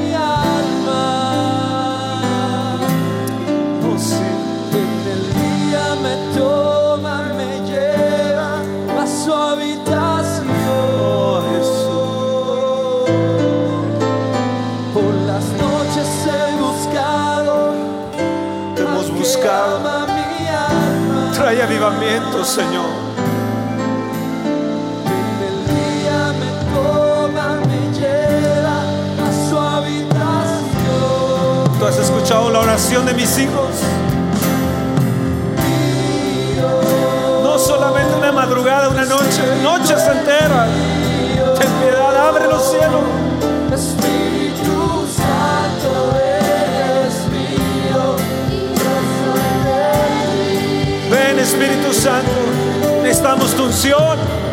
Señor. 22.45 22.85
El 25.41 25.57
día 25.67 26.33
me 26.39 26.51
toma, 26.75 27.57
me 27.67 27.81
lleva 27.99 28.79
a 29.27 29.29
su 29.49 29.57
habitación. 29.59 30.19
Tú 31.79 31.87
has 31.87 31.99
escuchado 31.99 32.51
la 32.51 32.59
oración 32.61 33.07
de 33.07 33.15
mis 33.15 33.39
hijos. 33.39 33.71
No 37.43 37.59
solamente 37.59 38.15
una 38.15 38.33
madrugada, 38.33 38.91
una 38.91 39.07
noche, 39.07 39.43
noches 39.63 40.03
enteras. 40.07 40.69
Ten 41.59 41.71
piedad, 41.81 42.29
abre 42.29 42.47
los 42.47 42.63
cielos. 42.71 43.05
Espíritu 43.73 45.07
Santo 45.17 45.44
Espíritu 51.54 51.92
Santo. 51.94 52.32
Necesitamos 53.02 53.54
tu 53.54 53.64
unción. 53.64 54.44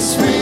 Espíritu 0.00 0.39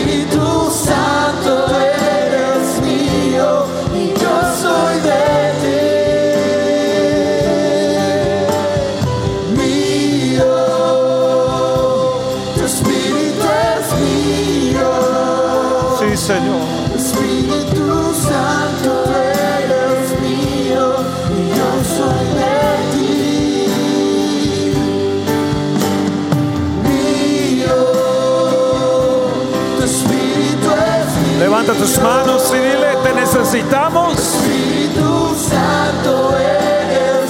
Levanta 31.68 31.85
tus 31.85 31.98
manos 32.02 32.50
y 32.54 32.57
dile, 32.57 32.96
te 33.02 33.12
necesitamos. 33.12 34.14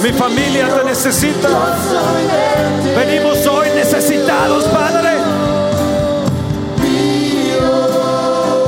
Mi 0.01 0.12
familia 0.12 0.68
te 0.77 0.85
necesita. 0.85 1.48
Venimos 2.96 3.44
hoy 3.48 3.68
necesitados, 3.74 4.64
Padre. 4.66 5.18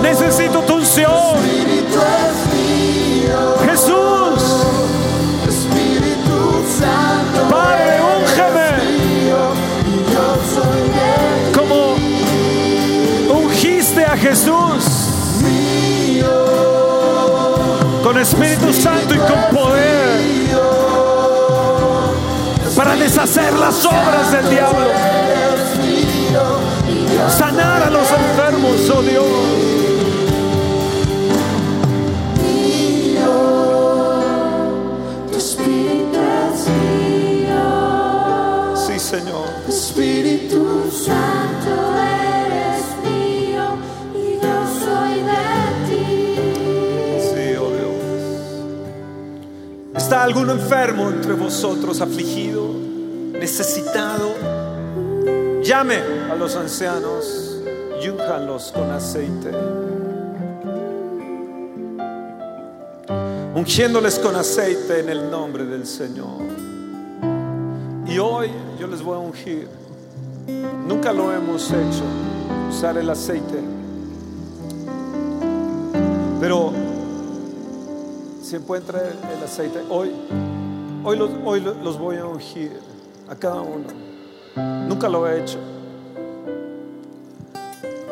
Necesito 0.02 0.60
tu 0.62 0.74
unción. 0.74 1.36
Jesús, 3.64 4.42
Espíritu 5.48 6.64
Santo 6.80 7.48
Padre, 7.48 8.00
úngeme 8.18 8.70
como 11.54 11.94
ungiste 13.38 14.04
a 14.04 14.16
Jesús 14.16 15.09
con 18.10 18.18
Espíritu 18.18 18.72
Santo 18.72 19.14
y 19.14 19.18
con 19.18 19.56
poder 19.56 20.20
para 22.76 22.96
deshacer 22.96 23.52
las 23.52 23.86
obras 23.86 24.32
del 24.32 24.50
diablo. 24.50 24.86
Sanar 27.38 27.84
a 27.84 27.90
los 27.90 28.08
enfermos, 28.10 28.90
oh 28.90 29.02
Dios. 29.02 29.26
Sí, 38.86 38.98
Señor. 38.98 39.46
Espíritu 39.68 40.90
Santo 40.90 41.29
¿Está 50.10 50.24
alguno 50.24 50.50
enfermo 50.50 51.08
entre 51.08 51.34
vosotros, 51.34 52.00
afligido, 52.00 52.74
necesitado? 53.30 54.34
Llame 55.62 55.98
a 56.28 56.34
los 56.34 56.56
ancianos 56.56 57.60
y 58.02 58.08
únjanlos 58.08 58.72
con 58.72 58.90
aceite. 58.90 59.52
Ungiéndoles 63.54 64.18
con 64.18 64.34
aceite 64.34 64.98
en 64.98 65.10
el 65.10 65.30
nombre 65.30 65.64
del 65.64 65.86
Señor. 65.86 66.42
Y 68.04 68.18
hoy 68.18 68.50
yo 68.80 68.88
les 68.88 69.02
voy 69.02 69.14
a 69.14 69.20
ungir. 69.20 69.68
Nunca 70.88 71.12
lo 71.12 71.32
hemos 71.32 71.70
hecho, 71.70 72.02
usar 72.68 72.98
el 72.98 73.08
aceite. 73.08 73.60
Pero 76.40 76.89
si 78.50 78.56
encuentra 78.56 79.00
el 79.00 79.44
aceite, 79.44 79.78
hoy, 79.88 80.10
hoy, 81.04 81.16
los, 81.16 81.96
voy 82.00 82.16
a 82.16 82.26
ungir 82.26 82.72
a 83.28 83.36
cada 83.36 83.60
uno. 83.60 83.86
Nunca 84.88 85.08
lo 85.08 85.28
he 85.28 85.40
hecho. 85.40 85.56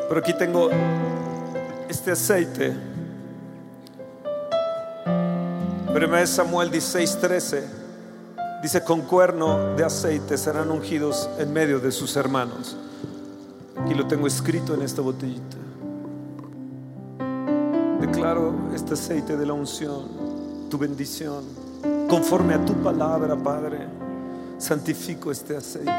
Pero 0.09 0.21
aquí 0.21 0.33
tengo 0.35 0.71
este 1.89 2.13
aceite. 2.13 2.73
1 5.93 6.27
Samuel 6.29 6.71
16, 6.71 7.19
13 7.21 7.65
dice: 8.63 8.85
Con 8.85 9.01
cuerno 9.01 9.75
de 9.75 9.85
aceite 9.85 10.39
serán 10.39 10.71
ungidos 10.71 11.29
en 11.41 11.53
medio 11.53 11.81
de 11.81 11.91
sus 11.91 12.15
hermanos. 12.15 12.77
Aquí 13.77 13.93
lo 13.93 14.07
tengo 14.07 14.29
escrito 14.29 14.73
en 14.73 14.83
esta 14.83 15.03
botellita. 15.03 15.57
Declaro 18.01 18.55
este 18.73 18.95
aceite 18.95 19.37
de 19.37 19.45
la 19.45 19.55
unción, 19.55 20.18
tu 20.69 20.79
bendición, 20.79 21.45
conforme 22.09 22.55
a 22.55 22.65
tu 22.65 22.75
palabra, 22.75 23.37
Padre. 23.37 23.79
Santifico 24.59 25.31
este 25.31 25.57
aceite 25.57 25.93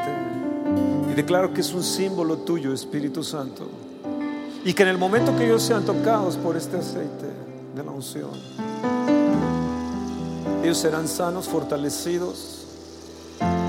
y 1.09 1.13
declaro 1.13 1.53
que 1.53 1.61
es 1.61 1.73
un 1.73 1.83
símbolo 1.83 2.39
tuyo, 2.39 2.73
Espíritu 2.73 3.23
Santo. 3.23 3.67
Y 4.65 4.73
que 4.73 4.83
en 4.83 4.89
el 4.89 4.97
momento 4.97 5.35
que 5.35 5.45
ellos 5.45 5.63
sean 5.63 5.85
tocados 5.85 6.35
por 6.35 6.57
este 6.57 6.77
aceite 6.77 7.27
de 7.75 7.83
la 7.83 7.91
unción, 7.91 8.31
ellos 10.61 10.77
serán 10.77 11.07
sanos, 11.07 11.47
fortalecidos 11.47 12.65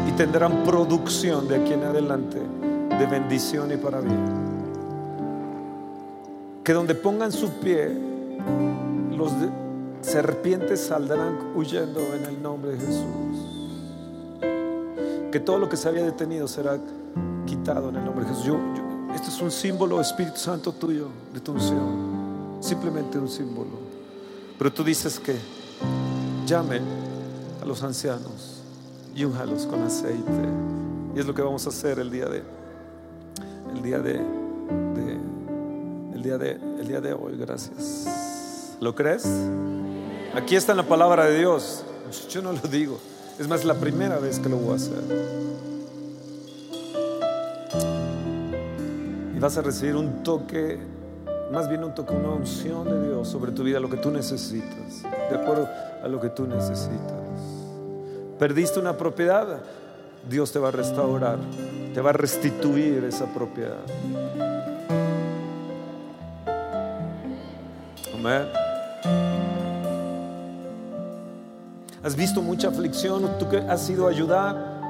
y 0.08 0.12
tendrán 0.12 0.64
producción 0.64 1.46
de 1.46 1.62
aquí 1.62 1.72
en 1.72 1.84
adelante 1.84 2.38
de 2.98 3.06
bendición 3.06 3.72
y 3.72 3.76
para 3.76 4.00
bien. 4.00 4.50
Que 6.64 6.72
donde 6.72 6.94
pongan 6.94 7.30
su 7.30 7.48
pie, 7.60 7.90
los 9.16 9.32
serpientes 10.02 10.80
saldrán 10.80 11.38
huyendo 11.54 12.00
en 12.14 12.24
el 12.26 12.42
nombre 12.42 12.72
de 12.72 12.78
Jesús. 12.78 13.46
Que 15.30 15.40
todo 15.40 15.58
lo 15.58 15.68
que 15.68 15.76
se 15.76 15.88
había 15.88 16.04
detenido 16.04 16.48
será 16.48 16.78
quitado 17.46 17.88
en 17.90 17.96
el 17.96 18.04
nombre 18.04 18.24
de 18.24 18.30
Jesús. 18.30 18.46
Yo, 18.46 18.56
esto 19.14 19.28
es 19.28 19.40
un 19.40 19.50
símbolo, 19.50 20.00
Espíritu 20.00 20.38
Santo 20.38 20.72
tuyo, 20.72 21.08
de 21.32 21.40
tu 21.40 21.52
unción. 21.52 22.58
Simplemente 22.60 23.18
un 23.18 23.28
símbolo. 23.28 23.70
Pero 24.58 24.72
tú 24.72 24.82
dices 24.84 25.18
que 25.20 25.36
llamen 26.46 26.82
a 27.62 27.64
los 27.66 27.82
ancianos 27.82 28.62
y 29.14 29.24
únjalos 29.24 29.66
con 29.66 29.82
aceite. 29.82 30.30
Y 31.14 31.20
es 31.20 31.26
lo 31.26 31.34
que 31.34 31.42
vamos 31.42 31.64
a 31.66 31.70
hacer 31.70 31.98
el 31.98 32.10
día 32.10 32.26
de, 32.26 32.42
el 33.74 33.82
día 33.82 33.98
de- 33.98 34.40
el 36.14 36.22
día 36.24 36.36
de, 36.36 36.50
el 36.78 36.86
día 36.86 37.00
de 37.00 37.14
hoy. 37.14 37.34
Gracias. 37.38 38.76
¿Lo 38.80 38.94
crees? 38.94 39.24
Aquí 40.34 40.54
está 40.54 40.72
en 40.72 40.78
la 40.78 40.84
palabra 40.84 41.24
de 41.26 41.38
Dios. 41.38 41.84
Yo 42.28 42.40
no 42.40 42.52
lo 42.52 42.60
digo. 42.60 42.98
Es 43.38 43.48
más, 43.48 43.64
la 43.64 43.74
primera 43.74 44.18
vez 44.18 44.38
que 44.38 44.48
lo 44.48 44.56
voy 44.58 44.72
a 44.72 44.76
hacer. 44.76 45.02
Y 49.34 49.38
vas 49.40 49.56
a 49.56 49.62
recibir 49.62 49.96
un 49.96 50.22
toque, 50.22 50.78
más 51.50 51.68
bien 51.68 51.82
un 51.82 51.94
toque, 51.94 52.14
una 52.14 52.28
unción 52.28 52.84
de 52.84 53.08
Dios 53.08 53.28
sobre 53.28 53.50
tu 53.50 53.64
vida, 53.64 53.80
lo 53.80 53.90
que 53.90 53.96
tú 53.96 54.10
necesitas, 54.10 55.02
de 55.02 55.36
acuerdo 55.36 55.68
a 56.04 56.06
lo 56.06 56.20
que 56.20 56.28
tú 56.28 56.46
necesitas. 56.46 57.00
Perdiste 58.38 58.78
una 58.78 58.96
propiedad, 58.96 59.62
Dios 60.28 60.52
te 60.52 60.58
va 60.58 60.68
a 60.68 60.72
restaurar, 60.72 61.38
te 61.92 62.00
va 62.00 62.10
a 62.10 62.12
restituir 62.12 63.04
esa 63.04 63.24
propiedad. 63.26 63.80
Amén. 68.14 68.69
Has 72.02 72.16
visto 72.16 72.40
mucha 72.40 72.68
aflicción, 72.68 73.22
tú 73.38 73.46
has 73.68 73.88
ido 73.90 74.06
a 74.06 74.10
ayudar 74.10 74.80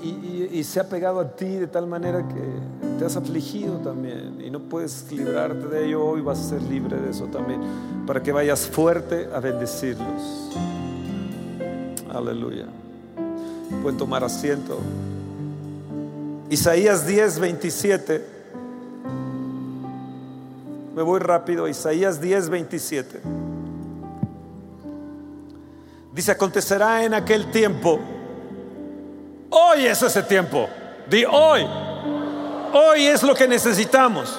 y, 0.00 0.08
y- 0.08 0.48
y 0.52 0.64
se 0.64 0.78
ha 0.80 0.84
pegado 0.88 1.18
a 1.20 1.28
ti 1.36 1.46
de 1.46 1.66
tal 1.66 1.86
manera 1.86 2.26
que 2.28 2.88
te 2.98 3.04
has 3.04 3.16
afligido 3.16 3.78
también 3.78 4.40
y 4.44 4.50
no 4.50 4.60
puedes 4.60 5.10
librarte 5.10 5.66
de 5.68 5.86
ello. 5.86 6.04
Hoy 6.04 6.20
vas 6.20 6.38
a 6.38 6.48
ser 6.50 6.62
libre 6.62 6.96
de 7.00 7.10
eso 7.10 7.24
también, 7.26 7.60
para 8.06 8.22
que 8.22 8.30
vayas 8.32 8.66
fuerte 8.68 9.28
a 9.34 9.40
bendecirlos. 9.40 10.50
Aleluya. 12.12 12.66
Pueden 13.82 13.98
tomar 13.98 14.22
asiento. 14.22 14.78
Isaías 16.50 17.06
10, 17.06 17.38
27. 17.40 18.24
Me 20.94 21.02
voy 21.02 21.18
rápido. 21.20 21.66
Isaías 21.66 22.20
10, 22.20 22.50
27. 22.50 23.20
Dice, 26.22 26.30
acontecerá 26.30 27.02
en 27.02 27.14
aquel 27.14 27.50
tiempo. 27.50 27.98
Hoy 29.50 29.86
es 29.86 30.00
ese 30.02 30.22
tiempo. 30.22 30.68
Di 31.10 31.24
hoy. 31.24 31.68
Hoy 32.72 33.06
es 33.08 33.24
lo 33.24 33.34
que 33.34 33.48
necesitamos. 33.48 34.38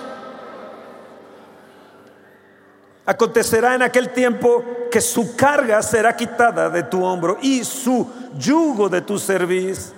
Acontecerá 3.05 3.75
en 3.75 3.81
aquel 3.81 4.13
tiempo 4.13 4.63
que 4.89 5.01
su 5.01 5.35
carga 5.35 5.81
será 5.81 6.15
quitada 6.15 6.69
de 6.69 6.83
tu 6.83 7.03
hombro 7.03 7.37
y 7.41 7.65
su 7.65 8.09
yugo 8.37 8.87
de 8.87 9.01
tu 9.01 9.19
cerviz. 9.19 9.91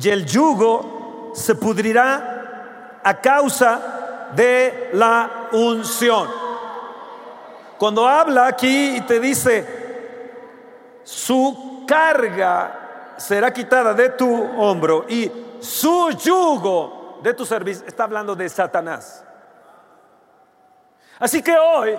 Y 0.00 0.10
el 0.10 0.24
yugo 0.24 1.32
se 1.34 1.56
pudrirá 1.56 3.00
a 3.02 3.20
causa 3.20 4.30
de 4.36 4.90
la 4.92 5.48
unción. 5.50 6.28
Cuando 7.76 8.06
habla 8.06 8.46
aquí 8.46 8.98
y 8.98 9.00
te 9.00 9.18
dice, 9.18 9.83
su 11.04 11.84
carga 11.86 13.14
será 13.16 13.52
quitada 13.52 13.94
de 13.94 14.10
tu 14.10 14.28
hombro 14.58 15.04
y 15.08 15.30
su 15.60 16.10
yugo 16.10 17.20
de 17.22 17.34
tu 17.34 17.46
servicio. 17.46 17.86
Está 17.86 18.04
hablando 18.04 18.34
de 18.34 18.48
Satanás. 18.48 19.22
Así 21.18 21.42
que 21.42 21.56
hoy 21.56 21.96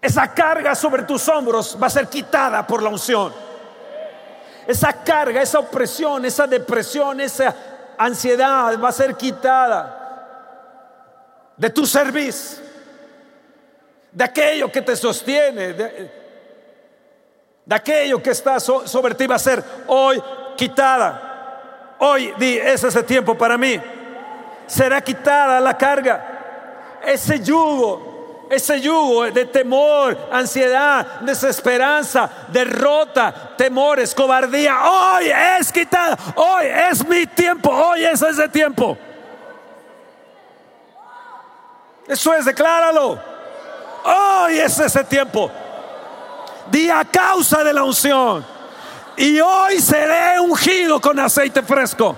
esa 0.00 0.32
carga 0.32 0.74
sobre 0.74 1.02
tus 1.02 1.28
hombros 1.28 1.76
va 1.82 1.88
a 1.88 1.90
ser 1.90 2.08
quitada 2.08 2.66
por 2.66 2.82
la 2.82 2.90
unción. 2.90 3.32
Esa 4.66 4.92
carga, 4.92 5.42
esa 5.42 5.58
opresión, 5.58 6.24
esa 6.24 6.46
depresión, 6.46 7.20
esa 7.20 7.54
ansiedad 7.98 8.78
va 8.80 8.88
a 8.88 8.92
ser 8.92 9.16
quitada 9.16 10.02
de 11.56 11.70
tu 11.70 11.86
servicio 11.86 12.65
de 14.16 14.24
aquello 14.24 14.72
que 14.72 14.80
te 14.80 14.96
sostiene, 14.96 15.74
de, 15.74 16.10
aquello 17.68 18.22
que 18.22 18.30
está 18.30 18.58
so- 18.58 18.88
sobre 18.88 19.14
ti 19.14 19.26
va 19.26 19.34
a 19.34 19.38
ser 19.38 19.62
hoy 19.88 20.22
quitada. 20.56 21.94
Hoy 21.98 22.32
di, 22.38 22.56
es 22.56 22.82
ese 22.82 23.02
tiempo 23.02 23.36
para 23.36 23.58
mí. 23.58 23.78
Será 24.66 25.02
quitada 25.02 25.60
la 25.60 25.76
carga, 25.76 26.96
ese 27.04 27.40
yugo, 27.40 28.46
ese 28.50 28.80
yugo 28.80 29.24
de 29.30 29.44
temor, 29.44 30.16
ansiedad, 30.32 31.20
desesperanza, 31.20 32.30
derrota, 32.48 33.52
temores, 33.58 34.14
cobardía. 34.14 34.78
Hoy 34.82 35.30
es 35.60 35.70
quitada, 35.70 36.16
hoy 36.36 36.64
es 36.90 37.06
mi 37.06 37.26
tiempo, 37.26 37.68
hoy 37.70 38.02
es 38.02 38.22
ese 38.22 38.48
tiempo. 38.48 38.96
Eso 42.08 42.32
es, 42.32 42.46
decláralo. 42.46 43.35
Hoy 44.38 44.58
es 44.58 44.78
ese 44.78 45.04
tiempo. 45.04 45.50
Di 46.70 46.90
a 46.90 47.04
causa 47.04 47.62
de 47.62 47.72
la 47.72 47.84
unción. 47.84 48.44
Y 49.16 49.40
hoy 49.40 49.80
seré 49.80 50.38
ungido 50.40 51.00
con 51.00 51.18
aceite 51.18 51.62
fresco. 51.62 52.16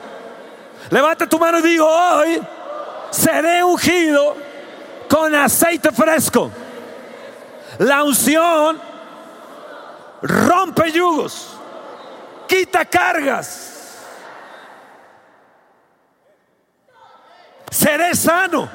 Levanta 0.90 1.28
tu 1.28 1.38
mano 1.38 1.58
y 1.58 1.62
digo, 1.62 1.86
hoy 1.86 2.42
seré 3.10 3.62
ungido 3.62 4.36
con 5.08 5.34
aceite 5.34 5.92
fresco. 5.92 6.50
La 7.78 8.02
unción 8.02 8.80
rompe 10.22 10.90
yugos, 10.90 11.56
quita 12.48 12.84
cargas. 12.84 13.74
Seré 17.70 18.14
sano. 18.14 18.68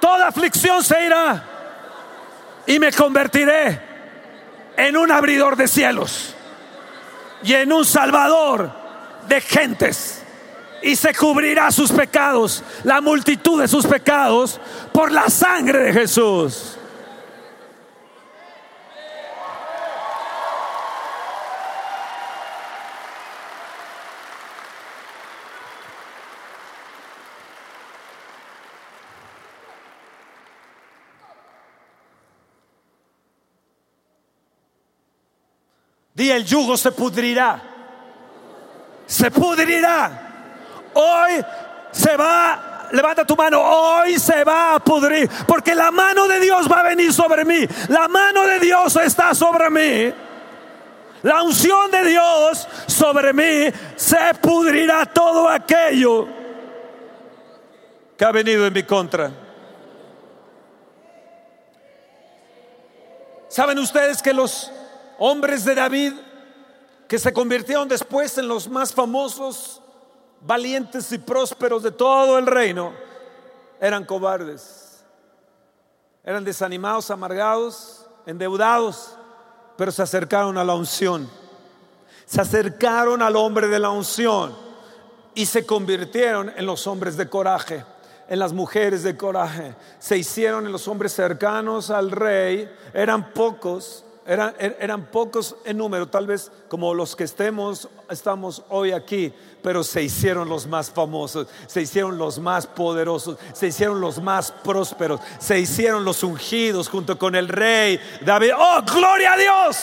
Toda 0.00 0.28
aflicción 0.28 0.82
se 0.82 1.04
irá 1.04 1.53
y 2.66 2.78
me 2.78 2.92
convertiré 2.92 3.80
en 4.76 4.96
un 4.96 5.10
abridor 5.10 5.56
de 5.56 5.68
cielos 5.68 6.34
y 7.42 7.54
en 7.54 7.72
un 7.72 7.84
salvador 7.84 8.70
de 9.28 9.40
gentes. 9.40 10.22
Y 10.82 10.96
se 10.96 11.14
cubrirá 11.14 11.70
sus 11.70 11.90
pecados, 11.92 12.62
la 12.82 13.00
multitud 13.00 13.60
de 13.60 13.68
sus 13.68 13.86
pecados, 13.86 14.60
por 14.92 15.10
la 15.12 15.30
sangre 15.30 15.78
de 15.78 15.92
Jesús. 15.92 16.73
Di 36.14 36.30
el 36.30 36.44
yugo 36.44 36.76
se 36.76 36.92
pudrirá. 36.92 37.60
Se 39.06 39.30
pudrirá. 39.30 40.20
Hoy 40.94 41.44
se 41.90 42.16
va, 42.16 42.88
levanta 42.92 43.24
tu 43.24 43.34
mano, 43.34 43.60
hoy 43.60 44.18
se 44.18 44.44
va 44.44 44.76
a 44.76 44.78
pudrir. 44.78 45.28
Porque 45.46 45.74
la 45.74 45.90
mano 45.90 46.28
de 46.28 46.38
Dios 46.38 46.70
va 46.70 46.80
a 46.80 46.82
venir 46.84 47.12
sobre 47.12 47.44
mí. 47.44 47.66
La 47.88 48.06
mano 48.06 48.46
de 48.46 48.60
Dios 48.60 48.94
está 48.96 49.34
sobre 49.34 49.68
mí. 49.70 50.14
La 51.22 51.42
unción 51.42 51.90
de 51.90 52.04
Dios 52.04 52.68
sobre 52.86 53.32
mí 53.32 53.72
se 53.96 54.34
pudrirá 54.40 55.06
todo 55.06 55.48
aquello 55.48 56.28
que 58.16 58.24
ha 58.24 58.30
venido 58.30 58.66
en 58.66 58.72
mi 58.72 58.84
contra. 58.84 59.32
¿Saben 63.48 63.78
ustedes 63.78 64.20
que 64.20 64.32
los 64.34 64.70
hombres 65.18 65.64
de 65.64 65.74
David 65.74 66.12
que 67.08 67.18
se 67.18 67.32
convirtieron 67.32 67.88
después 67.88 68.36
en 68.38 68.48
los 68.48 68.68
más 68.68 68.92
famosos, 68.92 69.80
valientes 70.40 71.10
y 71.12 71.18
prósperos 71.18 71.82
de 71.82 71.90
todo 71.90 72.38
el 72.38 72.46
reino, 72.46 72.92
eran 73.80 74.04
cobardes, 74.04 75.04
eran 76.24 76.44
desanimados, 76.44 77.10
amargados, 77.10 78.06
endeudados, 78.26 79.16
pero 79.76 79.92
se 79.92 80.02
acercaron 80.02 80.56
a 80.56 80.64
la 80.64 80.74
unción, 80.74 81.28
se 82.26 82.40
acercaron 82.40 83.22
al 83.22 83.36
hombre 83.36 83.68
de 83.68 83.78
la 83.78 83.90
unción 83.90 84.56
y 85.34 85.46
se 85.46 85.66
convirtieron 85.66 86.52
en 86.56 86.66
los 86.66 86.86
hombres 86.86 87.16
de 87.16 87.28
coraje 87.28 87.84
en 88.28 88.38
las 88.38 88.52
mujeres 88.52 89.02
de 89.02 89.16
coraje, 89.16 89.74
se 89.98 90.16
hicieron 90.16 90.66
en 90.66 90.72
los 90.72 90.88
hombres 90.88 91.12
cercanos 91.12 91.90
al 91.90 92.10
rey, 92.10 92.70
eran 92.92 93.32
pocos, 93.32 94.04
eran, 94.26 94.54
er, 94.58 94.76
eran, 94.80 95.06
pocos 95.06 95.56
en 95.64 95.76
número, 95.76 96.08
tal 96.08 96.26
vez 96.26 96.50
como 96.68 96.94
los 96.94 97.14
que 97.14 97.24
estemos, 97.24 97.88
estamos 98.08 98.62
hoy 98.70 98.92
aquí, 98.92 99.32
pero 99.62 99.84
se 99.84 100.02
hicieron 100.02 100.48
los 100.48 100.66
más 100.66 100.90
famosos, 100.90 101.46
se 101.66 101.82
hicieron 101.82 102.16
los 102.16 102.38
más 102.38 102.66
poderosos, 102.66 103.38
se 103.52 103.66
hicieron 103.66 104.00
los 104.00 104.22
más 104.22 104.50
prósperos, 104.50 105.20
se 105.38 105.58
hicieron 105.58 106.04
los 106.04 106.22
ungidos 106.22 106.88
junto 106.88 107.18
con 107.18 107.34
el 107.34 107.48
rey 107.48 108.00
David. 108.22 108.52
¡Oh, 108.56 108.82
gloria 108.82 109.34
a 109.34 109.36
Dios! 109.36 109.76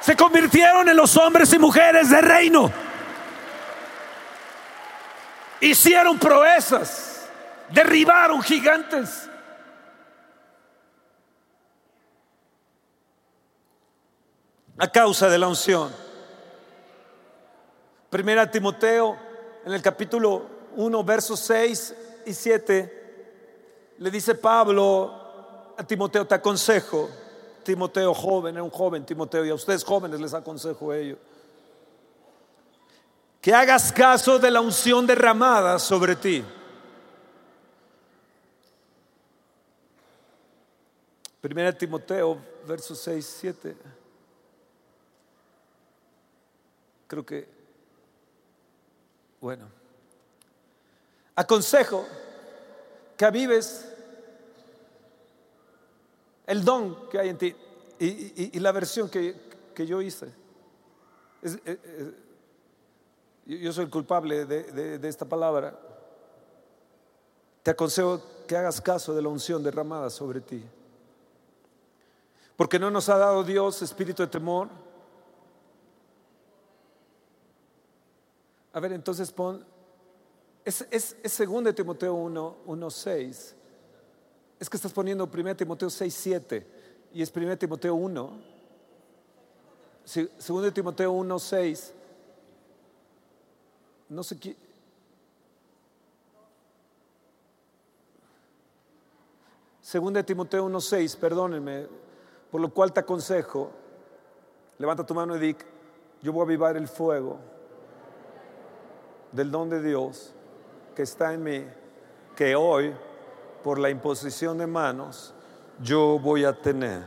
Se 0.00 0.16
convirtieron 0.16 0.88
en 0.88 0.96
los 0.96 1.16
hombres 1.16 1.52
y 1.52 1.58
mujeres 1.58 2.10
de 2.10 2.20
reino. 2.20 2.72
Hicieron 5.60 6.18
proezas, 6.18 7.28
derribaron 7.70 8.40
gigantes. 8.42 9.29
A 14.80 14.90
causa 14.90 15.28
de 15.28 15.36
la 15.36 15.46
unción. 15.46 15.92
Primera 18.08 18.50
Timoteo, 18.50 19.14
en 19.64 19.74
el 19.74 19.82
capítulo 19.82 20.46
1, 20.74 21.04
versos 21.04 21.38
6 21.40 21.94
y 22.24 22.32
7, 22.32 23.94
le 23.98 24.10
dice 24.10 24.34
Pablo 24.34 25.74
a 25.76 25.84
Timoteo, 25.84 26.26
te 26.26 26.34
aconsejo, 26.34 27.10
Timoteo 27.62 28.14
joven, 28.14 28.54
era 28.54 28.62
un 28.62 28.70
joven 28.70 29.04
Timoteo, 29.04 29.44
y 29.44 29.50
a 29.50 29.54
ustedes 29.54 29.84
jóvenes 29.84 30.18
les 30.18 30.32
aconsejo 30.32 30.94
ello, 30.94 31.18
que 33.42 33.52
hagas 33.52 33.92
caso 33.92 34.38
de 34.38 34.50
la 34.50 34.62
unción 34.62 35.06
derramada 35.06 35.78
sobre 35.78 36.16
ti. 36.16 36.42
Primera 41.42 41.70
Timoteo, 41.70 42.38
versos 42.66 42.98
6, 42.98 43.36
7. 43.40 43.99
Creo 47.10 47.26
que, 47.26 47.44
bueno, 49.40 49.66
aconsejo 51.34 52.06
que 53.16 53.24
avives 53.24 53.92
el 56.46 56.64
don 56.64 57.08
que 57.08 57.18
hay 57.18 57.30
en 57.30 57.36
ti 57.36 57.56
y, 57.98 58.60
la 58.60 58.70
versión 58.70 59.10
que, 59.10 59.34
yo 59.74 60.00
hice. 60.00 60.32
yo 63.44 63.72
soy 63.72 63.86
el 63.86 63.90
culpable 63.90 64.46
de, 64.46 64.98
de 65.00 65.08
esta 65.08 65.24
palabra. 65.24 65.76
Te 67.64 67.72
aconsejo 67.72 68.22
que 68.46 68.56
hagas 68.56 68.80
caso 68.80 69.16
de 69.16 69.22
la 69.22 69.30
unción 69.30 69.64
derramada 69.64 70.10
sobre 70.10 70.40
ti. 70.40 70.64
Porque 72.56 72.78
no 72.78 72.88
nos 72.88 73.08
ha 73.08 73.18
dado 73.18 73.42
Dios 73.42 73.82
espíritu 73.82 74.22
de 74.22 74.28
temor, 74.28 74.68
A 78.72 78.80
ver, 78.80 78.92
entonces 78.92 79.32
pon, 79.32 79.64
es, 80.64 80.86
es, 80.90 81.16
es 81.22 81.38
2 81.38 81.74
Timoteo 81.74 82.14
1, 82.14 82.56
1, 82.66 82.90
6. 82.90 83.54
Es 84.58 84.70
que 84.70 84.76
estás 84.76 84.92
poniendo 84.92 85.28
1 85.32 85.56
Timoteo 85.56 85.90
6, 85.90 86.14
7 86.14 86.66
y 87.12 87.22
es 87.22 87.34
1 87.34 87.58
Timoteo 87.58 87.94
1. 87.94 88.30
2 90.46 90.74
Timoteo 90.74 91.12
1, 91.12 91.38
6. 91.38 91.94
No 94.10 94.22
sé 94.22 94.38
qué. 94.38 94.56
Segunda 99.80 100.20
de 100.20 100.24
Timoteo 100.24 100.68
1.6, 100.68 101.16
perdónenme, 101.16 101.88
por 102.48 102.60
lo 102.60 102.72
cual 102.72 102.92
te 102.92 103.00
aconsejo, 103.00 103.72
levanta 104.78 105.04
tu 105.04 105.14
mano 105.14 105.34
y 105.34 105.40
di, 105.40 105.56
yo 106.22 106.32
voy 106.32 106.42
a 106.42 106.44
avivar 106.44 106.76
el 106.76 106.86
fuego 106.86 107.40
del 109.32 109.50
don 109.50 109.68
de 109.68 109.82
Dios 109.82 110.32
que 110.94 111.02
está 111.02 111.32
en 111.32 111.42
mí, 111.42 111.64
que 112.36 112.56
hoy, 112.56 112.94
por 113.62 113.78
la 113.78 113.90
imposición 113.90 114.58
de 114.58 114.66
manos, 114.66 115.34
yo 115.80 116.18
voy 116.18 116.44
a 116.44 116.52
tener. 116.52 117.04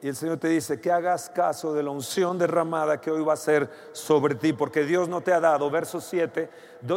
Y 0.00 0.08
el 0.08 0.16
Señor 0.16 0.38
te 0.38 0.48
dice 0.48 0.80
que 0.80 0.92
hagas 0.92 1.28
caso 1.28 1.74
de 1.74 1.82
la 1.82 1.90
unción 1.90 2.38
derramada 2.38 3.00
que 3.00 3.10
hoy 3.10 3.22
va 3.22 3.32
a 3.32 3.36
ser 3.36 3.68
sobre 3.92 4.34
ti, 4.36 4.52
porque 4.52 4.84
Dios 4.84 5.08
no 5.08 5.20
te 5.20 5.32
ha 5.32 5.40
dado, 5.40 5.70
verso 5.70 6.00
7, 6.00 6.48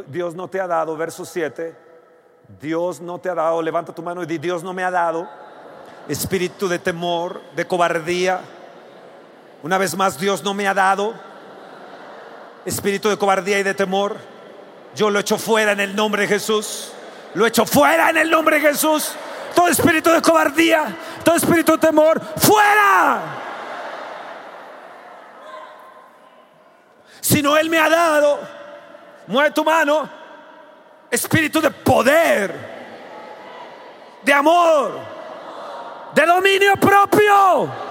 Dios 0.07 0.35
no 0.35 0.47
te 0.47 0.61
ha 0.61 0.67
dado, 0.67 0.95
verso 0.95 1.25
7, 1.25 1.75
Dios 2.59 3.01
no 3.01 3.19
te 3.19 3.29
ha 3.29 3.35
dado, 3.35 3.61
levanta 3.61 3.93
tu 3.93 4.03
mano 4.03 4.21
y 4.21 4.25
di, 4.25 4.37
Dios 4.37 4.63
no 4.63 4.73
me 4.73 4.83
ha 4.83 4.91
dado 4.91 5.27
espíritu 6.07 6.67
de 6.67 6.79
temor, 6.79 7.41
de 7.55 7.65
cobardía. 7.65 8.41
Una 9.63 9.77
vez 9.77 9.95
más, 9.95 10.19
Dios 10.19 10.43
no 10.43 10.53
me 10.53 10.67
ha 10.67 10.73
dado 10.73 11.13
espíritu 12.65 13.09
de 13.09 13.17
cobardía 13.17 13.59
y 13.59 13.63
de 13.63 13.73
temor, 13.73 14.17
yo 14.95 15.09
lo 15.09 15.19
echo 15.19 15.37
fuera 15.37 15.71
en 15.71 15.79
el 15.79 15.95
nombre 15.95 16.23
de 16.23 16.27
Jesús. 16.27 16.91
Lo 17.33 17.45
echo 17.45 17.65
fuera 17.65 18.09
en 18.09 18.17
el 18.17 18.29
nombre 18.29 18.59
de 18.59 18.69
Jesús. 18.69 19.13
Todo 19.55 19.67
espíritu 19.67 20.11
de 20.11 20.21
cobardía, 20.21 20.95
todo 21.23 21.35
espíritu 21.35 21.73
de 21.73 21.77
temor, 21.77 22.21
fuera. 22.37 23.21
Si 27.19 27.41
no 27.41 27.57
Él 27.57 27.69
me 27.69 27.77
ha 27.77 27.89
dado, 27.89 28.39
mueve 29.27 29.51
tu 29.51 29.63
mano, 29.63 30.09
espíritu 31.09 31.61
de 31.61 31.69
poder, 31.69 32.53
de 34.23 34.33
amor, 34.33 34.99
de 36.13 36.25
dominio 36.25 36.75
propio. 36.77 37.90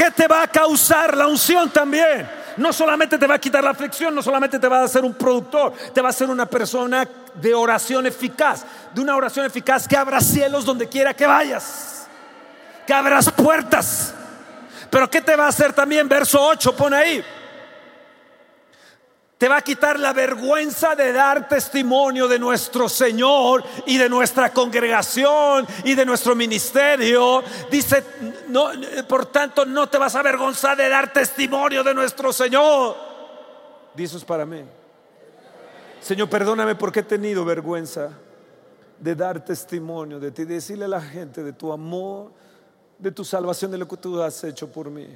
¿Qué 0.00 0.10
te 0.12 0.26
va 0.26 0.44
a 0.44 0.46
causar 0.46 1.14
la 1.14 1.26
unción 1.26 1.68
también? 1.68 2.26
No 2.56 2.72
solamente 2.72 3.18
te 3.18 3.26
va 3.26 3.34
a 3.34 3.38
quitar 3.38 3.62
la 3.62 3.72
aflicción, 3.72 4.14
no 4.14 4.22
solamente 4.22 4.58
te 4.58 4.66
va 4.66 4.78
a 4.78 4.84
hacer 4.84 5.04
un 5.04 5.12
productor, 5.12 5.74
te 5.92 6.00
va 6.00 6.08
a 6.08 6.10
hacer 6.10 6.30
una 6.30 6.46
persona 6.46 7.06
de 7.34 7.52
oración 7.52 8.06
eficaz, 8.06 8.64
de 8.94 9.02
una 9.02 9.14
oración 9.14 9.44
eficaz 9.44 9.86
que 9.86 9.98
abra 9.98 10.22
cielos 10.22 10.64
donde 10.64 10.88
quiera 10.88 11.12
que 11.12 11.26
vayas, 11.26 12.06
que 12.86 12.94
abras 12.94 13.30
puertas. 13.30 14.14
Pero 14.88 15.10
¿qué 15.10 15.20
te 15.20 15.36
va 15.36 15.44
a 15.44 15.48
hacer 15.48 15.74
también? 15.74 16.08
Verso 16.08 16.40
8, 16.42 16.74
pone 16.74 16.96
ahí. 16.96 17.24
Te 19.40 19.48
va 19.48 19.56
a 19.56 19.62
quitar 19.62 19.98
la 19.98 20.12
vergüenza 20.12 20.94
de 20.94 21.14
dar 21.14 21.48
testimonio 21.48 22.28
de 22.28 22.38
nuestro 22.38 22.90
Señor 22.90 23.64
y 23.86 23.96
de 23.96 24.06
nuestra 24.06 24.52
congregación 24.52 25.66
y 25.82 25.94
de 25.94 26.04
nuestro 26.04 26.34
ministerio. 26.34 27.42
Dice, 27.70 28.04
no, 28.48 28.68
por 29.08 29.24
tanto, 29.32 29.64
no 29.64 29.88
te 29.88 29.96
vas 29.96 30.14
a 30.14 30.20
avergonzar 30.20 30.76
de 30.76 30.90
dar 30.90 31.10
testimonio 31.10 31.82
de 31.82 31.94
nuestro 31.94 32.34
Señor. 32.34 32.94
Dice 33.94 34.18
es 34.18 34.26
para 34.26 34.44
mí. 34.44 34.62
Señor, 36.02 36.28
perdóname 36.28 36.74
porque 36.74 37.00
he 37.00 37.04
tenido 37.04 37.42
vergüenza 37.42 38.10
de 38.98 39.14
dar 39.14 39.42
testimonio 39.42 40.20
de 40.20 40.32
ti, 40.32 40.44
de 40.44 40.56
decirle 40.56 40.84
a 40.84 40.88
la 40.88 41.00
gente 41.00 41.42
de 41.42 41.54
tu 41.54 41.72
amor, 41.72 42.30
de 42.98 43.10
tu 43.10 43.24
salvación, 43.24 43.70
de 43.70 43.78
lo 43.78 43.88
que 43.88 43.96
tú 43.96 44.20
has 44.20 44.44
hecho 44.44 44.70
por 44.70 44.90
mí. 44.90 45.08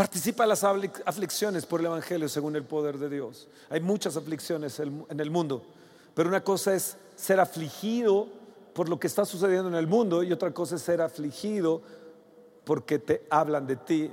Participa 0.00 0.44
en 0.44 0.48
las 0.48 0.64
aflicciones 0.64 1.66
por 1.66 1.80
el 1.80 1.84
Evangelio 1.84 2.26
según 2.26 2.56
el 2.56 2.64
poder 2.64 2.96
de 2.96 3.10
Dios. 3.10 3.48
Hay 3.68 3.80
muchas 3.82 4.16
aflicciones 4.16 4.80
en 4.80 5.20
el 5.20 5.30
mundo, 5.30 5.62
pero 6.14 6.30
una 6.30 6.42
cosa 6.42 6.74
es 6.74 6.96
ser 7.16 7.38
afligido 7.38 8.26
por 8.72 8.88
lo 8.88 8.98
que 8.98 9.08
está 9.08 9.26
sucediendo 9.26 9.68
en 9.68 9.74
el 9.74 9.86
mundo 9.86 10.22
y 10.22 10.32
otra 10.32 10.54
cosa 10.54 10.76
es 10.76 10.80
ser 10.80 11.02
afligido 11.02 11.82
porque 12.64 12.98
te 12.98 13.26
hablan 13.28 13.66
de 13.66 13.76
ti, 13.76 14.10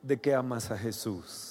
de 0.00 0.20
que 0.20 0.32
amas 0.32 0.70
a 0.70 0.78
Jesús. 0.78 1.47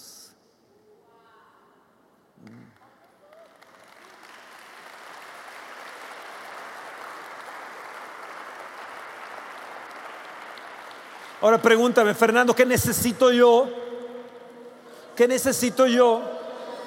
Ahora 11.41 11.59
pregúntame, 11.59 12.13
Fernando, 12.13 12.55
¿qué 12.55 12.65
necesito 12.65 13.31
yo? 13.31 13.69
¿Qué 15.15 15.27
necesito 15.27 15.85
yo 15.87 16.21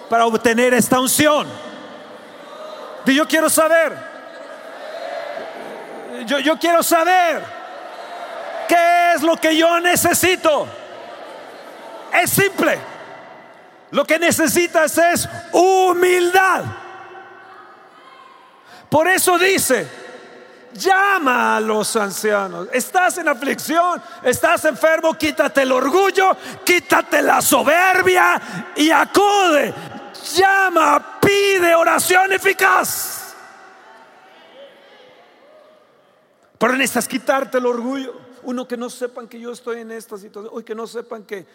para 0.09 0.27
obtener 0.27 0.75
esta 0.75 1.01
unción? 1.01 1.47
Yo 3.07 3.27
quiero 3.27 3.49
saber. 3.49 3.97
Yo, 6.27 6.39
yo 6.39 6.59
quiero 6.59 6.83
saber 6.83 7.43
qué 8.69 9.15
es 9.15 9.23
lo 9.23 9.37
que 9.37 9.57
yo 9.57 9.81
necesito. 9.81 10.67
Es 12.13 12.31
simple. 12.31 12.79
Lo 13.91 14.05
que 14.05 14.19
necesitas 14.19 14.97
es 14.99 15.29
humildad. 15.53 16.65
Por 18.89 19.09
eso 19.09 19.39
dice, 19.39 19.89
llama 20.75 21.57
a 21.57 21.61
los 21.61 21.95
ancianos. 21.97 22.69
Estás 22.73 23.19
en 23.19 23.29
aflicción, 23.29 24.01
estás 24.23 24.65
enfermo, 24.65 25.15
quítate 25.15 25.63
el 25.63 25.73
orgullo, 25.73 26.37
quítate 26.65 27.23
la 27.23 27.41
soberbia 27.41 28.73
y 28.77 28.91
acude. 28.91 29.75
Llama, 30.35 31.21
pide 31.21 31.75
oración 31.75 32.33
eficaz. 32.33 33.35
Pero 36.59 36.75
necesitas 36.75 37.09
quitarte 37.09 37.59
el 37.59 37.67
orgullo. 37.67 38.21
Uno 38.43 38.67
que 38.67 38.77
no 38.77 38.91
sepan 38.91 39.29
que 39.29 39.41
yo 39.41 39.53
estoy 39.53 39.81
en 39.81 39.91
esta 39.93 40.17
situación, 40.17 40.53
hoy 40.55 40.65
que 40.65 40.75
no 40.75 40.87
sepan 40.87 41.25
que, 41.25 41.47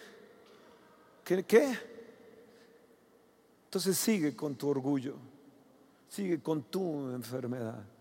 que. 1.24 1.80
Entonces 3.66 3.98
sigue 3.98 4.36
con 4.36 4.56
tu 4.56 4.70
orgullo, 4.70 5.16
sigue 6.08 6.42
con 6.42 6.64
tu 6.64 7.12
enfermedad. 7.12 7.95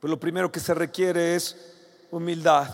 Pues 0.00 0.10
lo 0.10 0.18
primero 0.18 0.50
que 0.50 0.60
se 0.60 0.72
requiere 0.72 1.34
es 1.34 1.56
humildad. 2.10 2.68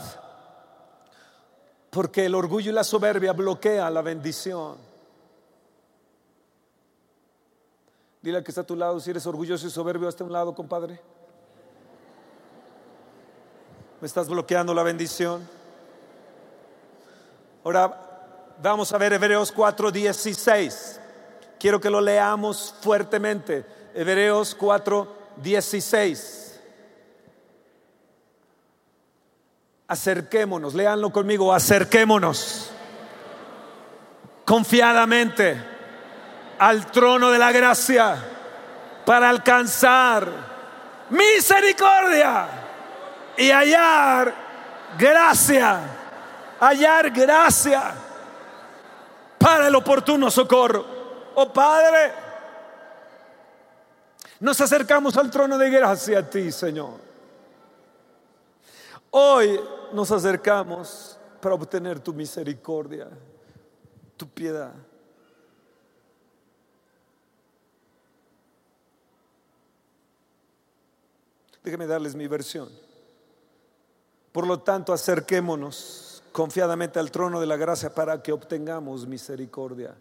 Porque 1.91 2.27
el 2.27 2.35
orgullo 2.35 2.71
y 2.71 2.75
la 2.75 2.85
soberbia 2.85 3.33
bloquean 3.33 3.93
la 3.93 4.03
bendición. 4.03 4.77
Dile 8.23 8.39
al 8.39 8.45
que 8.45 8.51
está 8.51 8.61
a 8.61 8.67
tu 8.67 8.77
lado, 8.77 8.99
si 9.01 9.11
eres 9.11 9.27
orgulloso 9.27 9.67
y 9.67 9.71
soberbio, 9.71 10.09
hasta 10.09 10.25
un 10.25 10.33
lado, 10.33 10.55
compadre. 10.55 11.01
¿Me 14.01 14.07
estás 14.07 14.29
bloqueando 14.29 14.75
la 14.75 14.83
bendición? 14.83 15.49
Ahora 17.65 18.55
vamos 18.63 18.93
a 18.93 18.99
ver 18.99 19.13
Hebreos 19.13 19.51
4, 19.51 19.91
16. 19.91 21.01
Quiero 21.59 21.81
que 21.81 21.91
lo 21.91 22.01
leamos 22.01 22.75
fuertemente. 22.81 23.65
Hebreos 23.95 24.55
4, 24.55 25.09
16. 25.43 26.61
Acerquémonos, 29.89 30.75
léanlo 30.75 31.11
conmigo, 31.11 31.53
acerquémonos 31.53 32.71
confiadamente 34.45 35.61
al 36.59 36.91
trono 36.91 37.31
de 37.31 37.39
la 37.39 37.53
gracia 37.53 38.17
para 39.05 39.29
alcanzar 39.29 40.29
misericordia 41.11 42.47
y 43.37 43.51
hallar 43.51 44.35
gracia, 44.99 45.81
hallar 46.61 47.11
gracia 47.11 47.95
para 49.39 49.69
el 49.69 49.75
oportuno 49.75 50.31
socorro. 50.31 50.85
Oh 51.35 51.53
Padre, 51.53 52.13
nos 54.41 54.61
acercamos 54.61 55.17
al 55.17 55.31
trono 55.31 55.59
de 55.59 55.71
gracia 55.71 56.21
a 56.21 56.23
ti, 56.23 56.51
Señor. 56.51 57.06
Hoy 59.11 59.61
nos 59.93 60.11
acercamos 60.11 61.19
para 61.41 61.55
obtener 61.55 62.01
tu 62.01 62.13
misericordia, 62.13 63.09
tu 64.17 64.29
piedad. 64.29 64.73
Déjenme 71.63 71.87
darles 71.87 72.15
mi 72.15 72.29
versión. 72.29 72.69
Por 74.31 74.47
lo 74.47 74.61
tanto, 74.61 74.93
acerquémonos 74.93 76.23
confiadamente 76.31 76.99
al 76.99 77.11
trono 77.11 77.41
de 77.41 77.47
la 77.47 77.57
gracia 77.57 77.95
para 77.95 78.23
que 78.23 78.31
obtengamos 78.33 79.07
misericordia. 79.07 79.97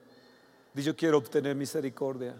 Y 0.75 0.81
yo 0.81 0.95
quiero 0.95 1.17
obtener 1.17 1.55
misericordia. 1.55 2.35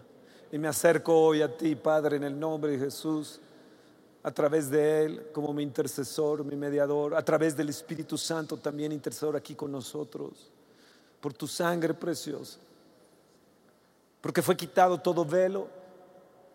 Y 0.52 0.58
me 0.58 0.68
acerco 0.68 1.18
hoy 1.18 1.42
a 1.42 1.56
ti, 1.56 1.74
Padre, 1.74 2.16
en 2.16 2.24
el 2.24 2.38
nombre 2.38 2.72
de 2.72 2.78
Jesús 2.78 3.40
a 4.26 4.32
través 4.32 4.68
de 4.68 5.04
Él 5.04 5.26
como 5.32 5.52
mi 5.52 5.62
intercesor, 5.62 6.44
mi 6.44 6.56
mediador, 6.56 7.14
a 7.14 7.24
través 7.24 7.56
del 7.56 7.68
Espíritu 7.68 8.18
Santo 8.18 8.56
también 8.56 8.90
intercesor 8.90 9.36
aquí 9.36 9.54
con 9.54 9.70
nosotros, 9.70 10.50
por 11.20 11.32
tu 11.32 11.46
sangre 11.46 11.94
preciosa, 11.94 12.58
porque 14.20 14.42
fue 14.42 14.56
quitado 14.56 14.98
todo 14.98 15.24
velo, 15.24 15.68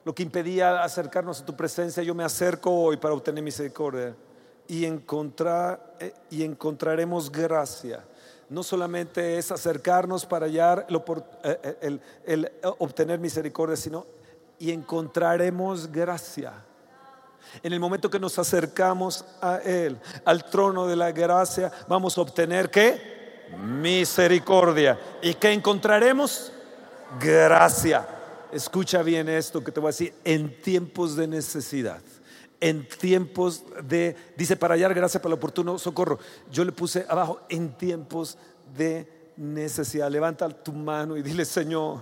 lo 0.04 0.14
que 0.14 0.22
impedía 0.22 0.84
acercarnos 0.84 1.40
a 1.40 1.46
tu 1.46 1.56
presencia, 1.56 2.04
yo 2.04 2.14
me 2.14 2.26
acerco 2.26 2.70
hoy 2.72 2.98
para 2.98 3.14
obtener 3.14 3.42
misericordia 3.42 4.18
y, 4.68 4.84
encontrar, 4.84 5.96
eh, 6.02 6.14
y 6.30 6.44
encontraremos 6.44 7.32
gracia. 7.32 8.04
No 8.50 8.64
solamente 8.64 9.38
es 9.38 9.50
acercarnos 9.50 10.26
para 10.26 10.48
hallar 10.48 10.88
eh, 10.90 11.60
eh, 11.64 11.78
el, 11.80 12.02
el 12.26 12.52
obtener 12.80 13.18
misericordia, 13.18 13.78
sino 13.78 14.06
y 14.60 14.72
encontraremos 14.72 15.90
gracia 15.90 16.66
en 17.64 17.74
el 17.74 17.80
momento 17.80 18.10
que 18.10 18.20
nos 18.20 18.38
acercamos 18.40 19.26
a 19.42 19.58
Él, 19.58 19.98
al 20.26 20.46
trono 20.50 20.88
de 20.88 20.96
la 20.96 21.12
gracia, 21.12 21.72
vamos 21.88 22.18
a 22.18 22.22
obtener 22.22 22.70
qué? 22.70 23.48
Misericordia. 23.58 25.00
¿Y 25.22 25.34
qué 25.34 25.52
encontraremos? 25.52 26.52
Gracia. 27.20 28.08
Escucha 28.52 29.02
bien 29.04 29.30
esto 29.30 29.64
que 29.64 29.72
te 29.72 29.80
voy 29.80 29.90
a 29.90 29.92
decir. 29.92 30.14
En 30.24 30.62
tiempos 30.62 31.16
de 31.16 31.28
necesidad 31.28 32.02
en 32.62 32.88
tiempos 32.88 33.64
de, 33.84 34.16
dice, 34.38 34.56
para 34.56 34.76
hallar 34.76 34.94
gracia 34.94 35.20
para 35.20 35.34
el 35.34 35.40
oportuno 35.40 35.80
socorro. 35.80 36.20
Yo 36.52 36.64
le 36.64 36.72
puse 36.72 37.06
abajo, 37.10 37.42
en 37.50 37.76
tiempos 37.76 38.38
de 38.78 39.21
necesidad. 39.38 40.10
Levanta 40.10 40.50
tu 40.50 40.74
mano 40.74 41.18
y 41.18 41.22
dile, 41.22 41.46
Señor, 41.46 42.02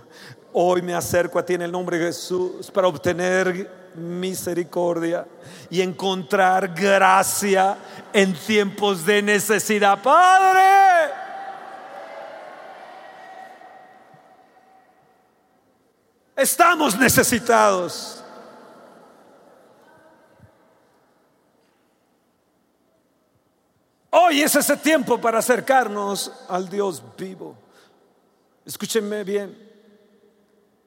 hoy 0.52 0.82
me 0.82 0.94
acerco 0.94 1.38
a 1.38 1.44
ti 1.44 1.54
en 1.54 1.62
el 1.62 1.72
nombre 1.72 1.98
de 1.98 2.06
Jesús 2.06 2.70
para 2.70 2.88
obtener 2.88 3.70
misericordia 3.94 5.26
y 5.68 5.80
encontrar 5.80 6.68
gracia 6.74 7.76
en 8.12 8.34
tiempos 8.34 9.04
de 9.04 9.22
necesidad. 9.22 10.00
Padre, 10.02 11.12
estamos 16.36 16.96
necesitados. 16.98 18.19
Hoy 24.12 24.42
es 24.42 24.56
ese 24.56 24.76
tiempo 24.76 25.20
para 25.20 25.38
acercarnos 25.38 26.32
al 26.48 26.68
Dios 26.68 27.02
vivo. 27.16 27.56
Escúchenme 28.64 29.22
bien, 29.22 29.56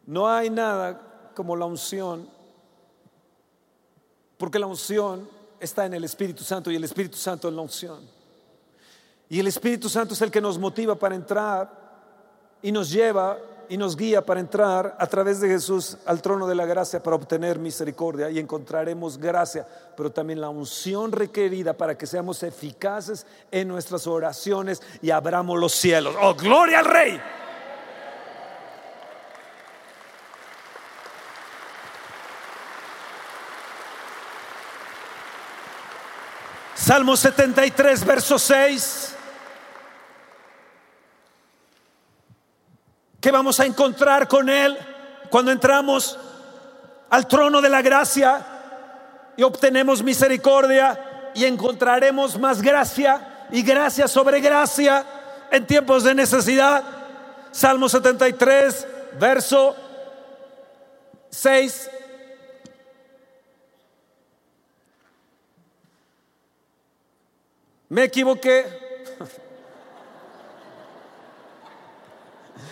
no 0.06 0.28
hay 0.30 0.50
nada 0.50 1.32
como 1.34 1.56
la 1.56 1.66
unción, 1.66 2.30
porque 4.38 4.60
la 4.60 4.68
unción 4.68 5.28
está 5.58 5.86
en 5.86 5.94
el 5.94 6.04
Espíritu 6.04 6.44
Santo 6.44 6.70
y 6.70 6.76
el 6.76 6.84
Espíritu 6.84 7.16
Santo 7.16 7.48
en 7.48 7.56
la 7.56 7.62
unción. 7.62 8.00
Y 9.30 9.40
el 9.40 9.48
Espíritu 9.48 9.88
Santo 9.88 10.14
es 10.14 10.22
el 10.22 10.30
que 10.30 10.42
nos 10.42 10.60
motiva 10.60 10.96
para 10.96 11.16
entrar 11.16 11.72
y 12.62 12.74
nos 12.74 12.92
lleva 12.92 13.38
y 13.70 13.78
nos 13.78 13.96
guía 13.96 14.26
para 14.26 14.40
entrar 14.40 14.96
a 15.00 15.08
través 15.08 15.40
de 15.40 15.48
Jesús 15.48 15.98
al 16.06 16.22
trono 16.22 16.48
de 16.48 16.56
la 16.56 16.66
gracia 16.66 17.02
para 17.02 17.16
obtener 17.16 17.60
misericordia 17.60 18.30
y 18.30 18.40
encontraremos 18.40 19.18
gracia, 19.18 19.66
pero 19.96 20.12
también 20.12 20.42
la 20.42 20.50
unción 20.50 21.12
requerida 21.12 21.74
para 21.74 21.98
que 21.98 22.06
seamos 22.06 22.44
eficaces 22.44 23.26
en 23.52 23.68
nuestras 23.68 24.08
oraciones 24.08 24.82
y 25.02 25.12
abramos 25.12 25.60
los 25.60 25.74
cielos. 25.74 26.16
¡Oh, 26.22 26.36
gloria 26.36 26.80
al 26.80 26.86
Rey! 26.86 27.22
Salmo 36.76 37.16
73, 37.16 38.06
verso 38.06 38.38
6. 38.38 39.13
¿Qué 43.24 43.32
vamos 43.32 43.58
a 43.62 43.66
encontrar 43.66 44.28
con 44.28 44.50
Él 44.50 44.78
cuando 45.30 45.50
entramos 45.50 46.20
al 47.10 47.26
trono 47.26 47.62
de 47.62 47.70
la 47.70 47.82
gracia 47.82 48.46
y 49.38 49.44
obtenemos 49.44 50.04
misericordia 50.04 51.32
y 51.34 51.46
encontraremos 51.46 52.38
más 52.38 52.62
gracia 52.62 53.46
y 53.50 53.62
gracia 53.62 54.10
sobre 54.10 54.42
gracia 54.42 55.06
en 55.50 55.66
tiempos 55.66 56.04
de 56.04 56.14
necesidad? 56.14 56.84
Salmo 57.54 57.88
73, 57.88 58.88
verso 59.18 59.74
6. 61.30 61.92
Me 67.88 68.04
equivoqué. 68.04 68.66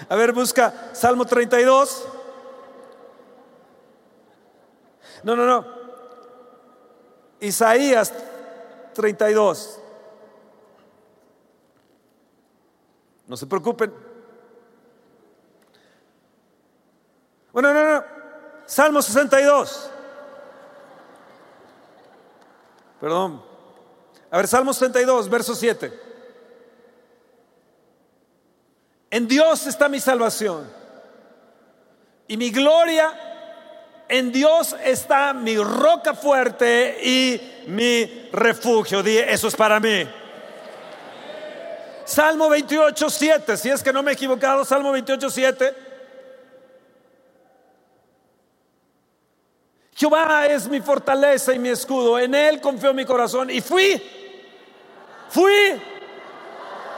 A 0.10 0.16
ver, 0.16 0.34
busca 0.34 0.92
Salmo 0.94 1.26
32. 1.26 2.08
No, 5.24 5.36
no, 5.36 5.46
no. 5.46 5.66
Isaías 7.40 8.14
32. 8.94 9.80
No 13.28 13.38
se 13.38 13.48
preocupen. 13.48 13.94
Bueno, 17.54 17.74
no, 17.74 17.94
no. 17.94 18.04
Salmo 18.66 19.02
62. 19.02 19.90
Perdón. 23.00 23.44
A 24.30 24.38
ver, 24.38 24.48
Salmo 24.48 24.74
62, 24.74 25.30
verso 25.30 25.56
7. 25.56 26.11
En 29.12 29.28
Dios 29.28 29.68
está 29.68 29.90
mi 29.90 30.00
salvación. 30.00 30.72
Y 32.30 32.38
mi 32.38 32.50
gloria, 32.50 33.12
en 34.08 34.32
Dios 34.32 34.74
está 34.82 35.34
mi 35.34 35.58
roca 35.58 36.14
fuerte 36.14 36.98
y 37.04 37.66
mi 37.68 38.30
refugio. 38.32 39.02
Eso 39.02 39.50
es 39.50 39.56
para 39.56 39.82
mí. 39.82 40.08
Salmo 42.06 42.48
28, 42.48 43.10
7. 43.10 43.58
Si 43.58 43.70
es 43.70 43.84
que 43.84 43.92
no 43.92 44.02
me 44.02 44.12
he 44.12 44.14
equivocado, 44.14 44.64
Salmo 44.64 44.94
28, 44.94 45.30
7. 45.30 45.76
Jehová 49.94 50.48
es 50.48 50.70
mi 50.70 50.80
fortaleza 50.80 51.54
y 51.54 51.60
mi 51.60 51.68
escudo. 51.68 52.18
En 52.18 52.34
Él 52.34 52.62
confió 52.62 52.94
mi 52.94 53.04
corazón 53.04 53.50
y 53.50 53.60
fui, 53.60 54.02
fui 55.30 55.82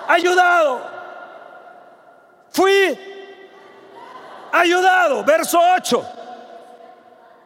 ayudado. 0.08 0.93
Fui 2.54 2.98
ayudado. 4.52 5.24
Verso 5.24 5.60
8. 5.60 6.06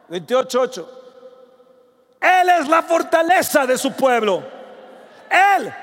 28, 0.09 0.61
8. 0.61 0.91
Él 2.19 2.49
es 2.49 2.67
la 2.67 2.83
fortaleza 2.83 3.65
de 3.65 3.77
su 3.77 3.91
pueblo. 3.93 4.43
Él, 5.29 5.73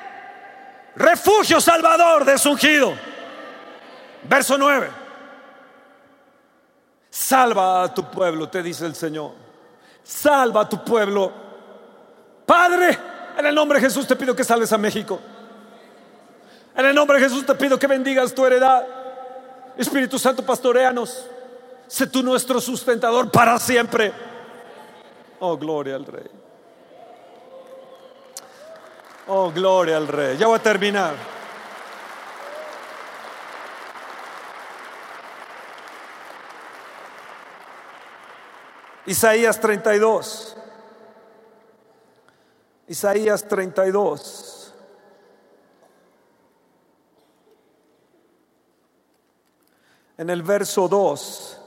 refugio 0.96 1.60
salvador 1.60 2.24
de 2.24 2.38
su 2.38 2.50
ungido. 2.50 2.94
Verso 4.24 4.58
9. 4.58 4.90
Salva 7.10 7.84
a 7.84 7.94
tu 7.94 8.10
pueblo, 8.10 8.48
te 8.48 8.62
dice 8.62 8.86
el 8.86 8.94
Señor. 8.94 9.32
Salva 10.02 10.62
a 10.62 10.68
tu 10.68 10.84
pueblo. 10.84 11.32
Padre, 12.44 12.98
en 13.38 13.46
el 13.46 13.54
nombre 13.54 13.78
de 13.78 13.86
Jesús 13.86 14.06
te 14.06 14.16
pido 14.16 14.34
que 14.34 14.44
salves 14.44 14.72
a 14.72 14.78
México. 14.78 15.20
En 16.74 16.86
el 16.86 16.94
nombre 16.94 17.18
de 17.18 17.24
Jesús 17.24 17.46
te 17.46 17.54
pido 17.54 17.78
que 17.78 17.86
bendigas 17.86 18.34
tu 18.34 18.44
heredad. 18.44 18.84
Espíritu 19.76 20.18
Santo, 20.18 20.44
pastoreanos. 20.44 21.26
Sé 21.86 22.06
tú 22.06 22.22
nuestro 22.22 22.60
sustentador 22.60 23.30
para 23.30 23.58
siempre. 23.58 24.12
Oh, 25.40 25.56
gloria 25.56 25.96
al 25.96 26.06
Rey. 26.06 26.30
Oh, 29.26 29.50
gloria 29.50 29.96
al 29.96 30.08
Rey. 30.08 30.36
Ya 30.36 30.46
voy 30.46 30.56
a 30.56 30.62
terminar. 30.62 31.14
Isaías 39.06 39.60
32. 39.60 40.56
Isaías 42.88 43.46
32. 43.46 44.53
En 50.16 50.30
el 50.30 50.42
verso 50.42 50.88
2. 50.88 51.60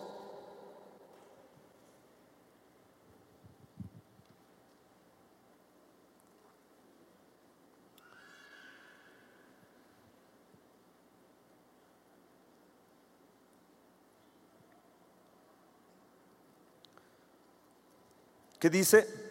¿Qué 18.60 18.70
dice? 18.72 19.27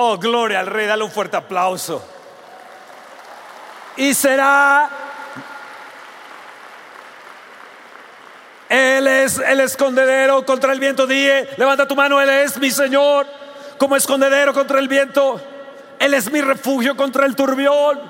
Oh, 0.00 0.16
gloria 0.16 0.60
al 0.60 0.68
rey, 0.68 0.86
dale 0.86 1.02
un 1.02 1.10
fuerte 1.10 1.36
aplauso. 1.36 2.00
Y 3.96 4.14
será... 4.14 4.88
Él 8.68 9.08
es 9.08 9.38
el 9.38 9.58
escondedero 9.58 10.46
contra 10.46 10.72
el 10.72 10.78
viento. 10.78 11.04
Dije, 11.04 11.48
levanta 11.56 11.88
tu 11.88 11.96
mano, 11.96 12.20
Él 12.20 12.30
es 12.30 12.58
mi 12.58 12.70
Señor 12.70 13.26
como 13.76 13.96
escondedero 13.96 14.54
contra 14.54 14.78
el 14.78 14.86
viento. 14.86 15.40
Él 15.98 16.14
es 16.14 16.30
mi 16.30 16.42
refugio 16.42 16.96
contra 16.96 17.26
el 17.26 17.34
turbión. 17.34 18.00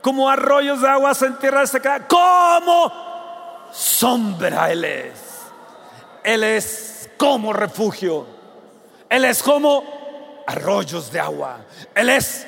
Como 0.00 0.30
arroyos 0.30 0.80
de 0.80 0.88
aguas 0.88 1.20
en 1.20 1.38
tierra 1.38 1.66
seca. 1.66 2.08
Como 2.08 2.90
sombra 3.70 4.72
Él 4.72 4.82
es. 4.82 5.12
Él 6.24 6.42
es 6.42 7.10
como 7.18 7.52
refugio. 7.52 8.26
Él 9.10 9.26
es 9.26 9.42
como 9.42 9.95
arroyos 10.46 11.10
de 11.10 11.20
agua. 11.20 11.64
Él 11.94 12.08
es 12.08 12.46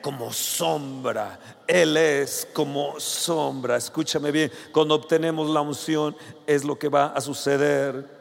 como 0.00 0.32
sombra. 0.32 1.38
Él 1.66 1.96
es 1.96 2.46
como 2.52 2.98
sombra. 3.00 3.76
Escúchame 3.76 4.30
bien, 4.30 4.52
cuando 4.72 4.94
obtenemos 4.94 5.50
la 5.50 5.60
unción 5.60 6.16
es 6.46 6.64
lo 6.64 6.78
que 6.78 6.88
va 6.88 7.06
a 7.06 7.20
suceder. 7.20 8.16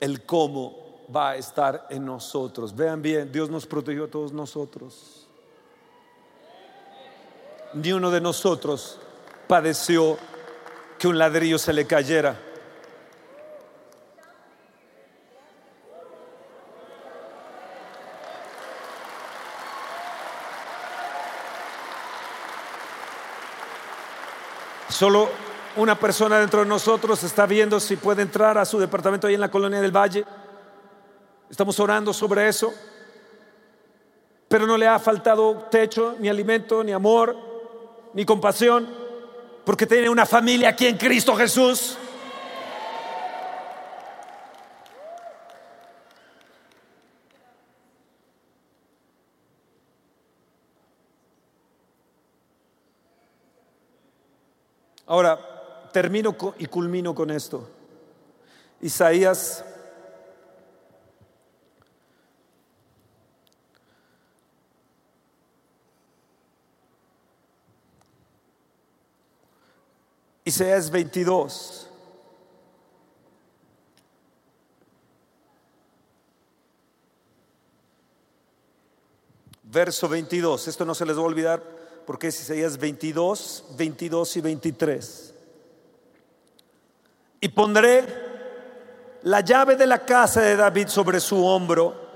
El 0.00 0.24
cómo 0.24 1.06
va 1.14 1.30
a 1.30 1.36
estar 1.36 1.86
en 1.90 2.04
nosotros. 2.04 2.74
Vean 2.74 3.00
bien, 3.00 3.30
Dios 3.30 3.48
nos 3.48 3.66
protegió 3.66 4.04
a 4.04 4.08
todos 4.08 4.32
nosotros. 4.32 5.26
Ni 7.72 7.92
uno 7.92 8.10
de 8.10 8.20
nosotros 8.20 8.98
padeció 9.46 10.18
que 10.98 11.08
un 11.08 11.18
ladrillo 11.18 11.58
se 11.58 11.72
le 11.72 11.86
cayera. 11.86 12.40
Solo 24.96 25.28
una 25.76 25.94
persona 25.98 26.38
dentro 26.38 26.60
de 26.60 26.66
nosotros 26.66 27.22
está 27.22 27.44
viendo 27.44 27.78
si 27.80 27.96
puede 27.96 28.22
entrar 28.22 28.56
a 28.56 28.64
su 28.64 28.78
departamento 28.78 29.26
ahí 29.26 29.34
en 29.34 29.42
la 29.42 29.50
colonia 29.50 29.78
del 29.78 29.94
Valle. 29.94 30.24
Estamos 31.50 31.78
orando 31.80 32.14
sobre 32.14 32.48
eso. 32.48 32.72
Pero 34.48 34.66
no 34.66 34.78
le 34.78 34.86
ha 34.86 34.98
faltado 34.98 35.68
techo, 35.70 36.16
ni 36.18 36.30
alimento, 36.30 36.82
ni 36.82 36.92
amor, 36.92 37.36
ni 38.14 38.24
compasión, 38.24 38.88
porque 39.66 39.86
tiene 39.86 40.08
una 40.08 40.24
familia 40.24 40.70
aquí 40.70 40.86
en 40.86 40.96
Cristo 40.96 41.36
Jesús. 41.36 41.98
Ahora, 55.06 55.90
termino 55.92 56.36
y 56.58 56.66
culmino 56.66 57.14
con 57.14 57.30
esto. 57.30 57.68
Isaías 58.80 59.64
Isaías 70.46 70.90
22. 70.92 71.88
Verso 79.64 80.08
22. 80.08 80.68
Esto 80.68 80.84
no 80.84 80.94
se 80.94 81.04
les 81.04 81.16
va 81.16 81.20
a 81.20 81.24
olvidar 81.24 81.85
porque 82.06 82.28
es 82.28 82.40
Isaías 82.40 82.78
22, 82.78 83.64
22 83.76 84.36
y 84.36 84.40
23. 84.40 85.34
Y 87.40 87.48
pondré 87.48 88.06
la 89.22 89.40
llave 89.40 89.76
de 89.76 89.86
la 89.86 90.04
casa 90.04 90.40
de 90.40 90.56
David 90.56 90.86
sobre 90.88 91.18
su 91.20 91.44
hombro. 91.44 92.06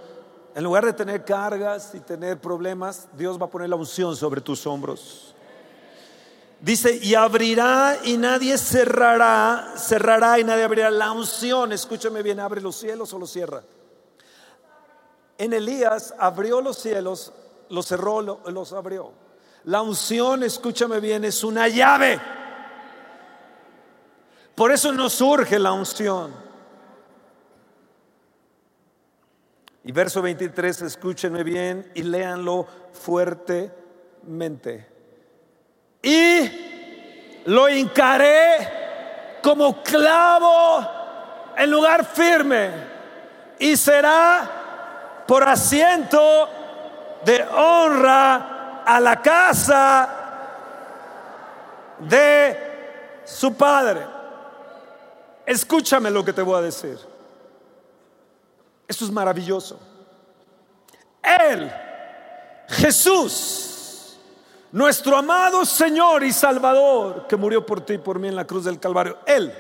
En 0.55 0.64
lugar 0.64 0.86
de 0.86 0.93
tener 0.93 1.24
cargas 1.24 1.95
y 1.95 2.01
tener 2.01 2.41
problemas, 2.41 3.09
Dios 3.16 3.41
va 3.41 3.47
a 3.47 3.51
poner 3.51 3.68
la 3.68 3.76
unción 3.76 4.16
sobre 4.16 4.41
tus 4.41 4.66
hombros. 4.66 5.34
Dice, 6.61 6.99
y 7.03 7.14
abrirá 7.14 7.99
y 8.05 8.16
nadie 8.16 8.59
cerrará, 8.59 9.74
cerrará 9.76 10.38
y 10.38 10.45
nadie 10.45 10.64
abrirá. 10.64 10.91
La 10.91 11.11
unción, 11.11 11.72
escúchame 11.72 12.22
bien, 12.22 12.38
abre 12.38 12.61
los 12.61 12.76
cielos 12.76 13.12
o 13.12 13.18
los 13.18 13.30
cierra. 13.30 13.62
En 15.38 15.53
Elías 15.53 16.14
abrió 16.18 16.61
los 16.61 16.76
cielos, 16.76 17.32
los 17.70 17.86
cerró, 17.86 18.20
los 18.20 18.72
abrió. 18.72 19.30
La 19.64 19.82
unción, 19.82 20.42
escúchame 20.42 21.00
bien, 21.00 21.24
es 21.24 21.44
una 21.44 21.68
llave. 21.68 22.18
Por 24.54 24.72
eso 24.72 24.92
nos 24.92 25.12
surge 25.12 25.58
la 25.58 25.72
unción. 25.72 26.34
Y 29.84 29.92
verso 29.92 30.20
23, 30.22 30.82
escúchenme 30.82 31.42
bien 31.42 31.90
y 31.94 32.02
léanlo 32.02 32.66
fuertemente. 32.92 34.86
Y 36.02 37.42
lo 37.46 37.68
hincaré 37.68 39.38
como 39.42 39.82
clavo 39.82 40.86
en 41.56 41.70
lugar 41.70 42.04
firme 42.04 42.70
y 43.58 43.76
será 43.76 45.24
por 45.26 45.46
asiento 45.48 46.48
de 47.24 47.42
honra 47.42 48.59
a 48.85 49.01
la 49.01 49.20
casa 49.20 50.09
de 51.99 53.22
su 53.24 53.55
padre. 53.55 54.07
Escúchame 55.47 56.11
lo 56.11 56.24
que 56.24 56.33
te 56.33 56.43
voy 56.43 56.59
a 56.59 56.62
decir. 56.62 56.99
Esto 58.87 59.05
es 59.05 59.11
maravilloso. 59.11 59.78
Él, 61.22 61.70
Jesús, 62.68 64.18
nuestro 64.72 65.16
amado 65.16 65.64
Señor 65.64 66.24
y 66.24 66.33
Salvador, 66.33 67.26
que 67.26 67.37
murió 67.37 67.64
por 67.64 67.81
ti 67.81 67.95
y 67.95 67.99
por 67.99 68.18
mí 68.18 68.28
en 68.28 68.37
la 68.37 68.47
cruz 68.47 68.64
del 68.64 68.81
Calvario, 68.81 69.18
Él 69.26 69.53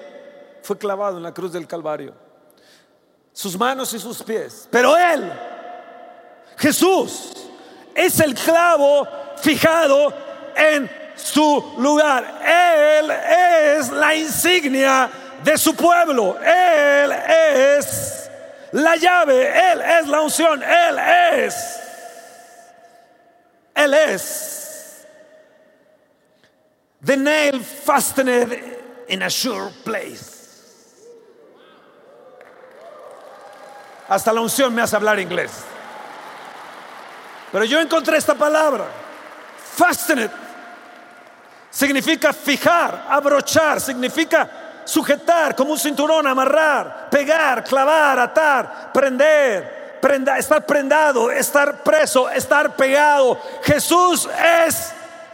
fue 0.62 0.78
clavado 0.78 1.16
en 1.16 1.22
la 1.22 1.34
cruz 1.34 1.52
del 1.52 1.66
Calvario. 1.66 2.14
Sus 3.32 3.56
manos 3.58 3.92
y 3.94 3.98
sus 3.98 4.22
pies. 4.22 4.68
Pero 4.70 4.96
Él, 4.96 5.32
Jesús, 6.56 7.49
es 8.06 8.20
el 8.20 8.34
clavo 8.34 9.06
fijado 9.36 10.12
en 10.56 10.90
su 11.14 11.74
lugar. 11.78 12.40
Él 12.42 13.10
es 13.10 13.90
la 13.90 14.14
insignia 14.14 15.10
de 15.44 15.58
su 15.58 15.74
pueblo. 15.74 16.38
Él 16.40 17.12
es 17.12 18.30
la 18.72 18.96
llave. 18.96 19.72
Él 19.72 19.80
es 19.82 20.06
la 20.08 20.20
unción. 20.20 20.62
Él 20.62 20.98
es. 21.32 21.80
Él 23.74 23.94
es. 23.94 25.06
The 27.02 27.16
nail 27.16 27.60
fastened 27.60 28.60
in 29.08 29.22
a 29.22 29.30
sure 29.30 29.70
place. 29.84 30.38
Hasta 34.08 34.32
la 34.32 34.40
unción 34.40 34.74
me 34.74 34.82
hace 34.82 34.96
hablar 34.96 35.18
inglés. 35.20 35.50
Pero 37.52 37.64
yo 37.64 37.80
encontré 37.80 38.16
esta 38.16 38.34
palabra. 38.34 38.84
Fasten 39.76 40.30
Significa 41.70 42.32
fijar, 42.32 43.06
abrochar, 43.08 43.80
significa 43.80 44.50
sujetar 44.84 45.54
como 45.54 45.72
un 45.72 45.78
cinturón, 45.78 46.26
amarrar, 46.26 47.08
pegar, 47.08 47.62
clavar, 47.62 48.18
atar, 48.18 48.90
prender, 48.92 50.00
estar 50.36 50.66
prendado, 50.66 51.30
estar 51.30 51.84
preso, 51.84 52.28
estar 52.28 52.74
pegado. 52.74 53.40
Jesús 53.62 54.28
es 54.66 54.92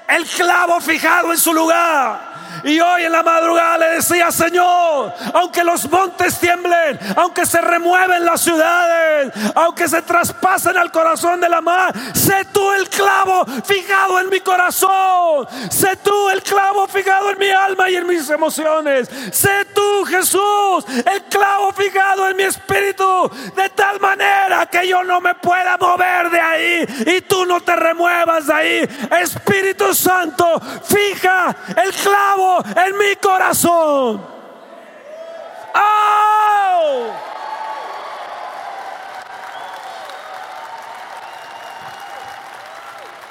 el 0.09 0.27
clavo 0.27 0.79
fijado 0.81 1.33
en 1.33 1.39
su 1.39 1.55
lugar. 1.55 2.36
Y 2.65 2.81
hoy 2.81 3.05
en 3.05 3.13
la 3.13 3.23
madrugada 3.23 3.79
le 3.79 3.89
decía, 3.97 4.31
Señor, 4.31 5.13
aunque 5.35 5.65
los 5.65 5.89
montes 5.91 6.39
tiemblen, 6.39 6.99
aunque 7.17 7.47
se 7.47 7.61
remueven 7.61 8.25
las 8.25 8.41
ciudades, 8.41 9.33
aunque 9.55 9.89
se 9.89 10.03
traspasen 10.03 10.77
al 10.77 10.91
corazón 10.91 11.41
de 11.41 11.49
la 11.49 11.61
mar, 11.61 11.93
sé 12.15 12.47
tú 12.53 12.73
el 12.73 12.89
clavo 12.89 13.45
fijado 13.65 14.21
en 14.21 14.31
mi 14.31 14.41
corazón. 14.41 15.47
Sé 15.71 15.97
tú 15.97 16.29
el 16.31 16.43
clavo 16.43 16.87
fijado 16.87 17.31
en 17.31 17.39
mi 17.39 17.51
alma 17.51 17.91
y 17.91 17.97
en 17.97 18.07
mis 18.07 18.29
emociones. 18.31 19.09
Sé 19.33 19.67
tú, 19.75 20.05
Jesús, 20.05 20.85
el 20.89 21.23
clavo 21.25 21.73
fijado 21.73 22.29
en 22.29 22.37
mi 22.37 22.45
espíritu, 22.45 23.31
de 23.55 23.69
tal 23.71 24.01
manera 24.01 24.67
que 24.67 24.87
yo 24.87 25.03
no 25.05 25.21
me 25.21 25.35
pueda 25.35 25.77
mover 25.77 26.31
de 26.31 26.41
ahí 26.41 26.87
y 27.07 27.21
tú 27.23 27.45
no 27.45 27.61
te 27.61 27.77
remuevas 27.77 28.47
de 28.47 28.55
ahí. 28.55 28.89
Espíritu 29.21 29.95
Santo, 29.95 30.61
fija 30.85 31.55
el 31.77 31.93
clavo 31.93 32.46
en 32.77 32.99
mi 32.99 33.17
corazón. 33.17 34.21
¡Oh! 35.75 37.07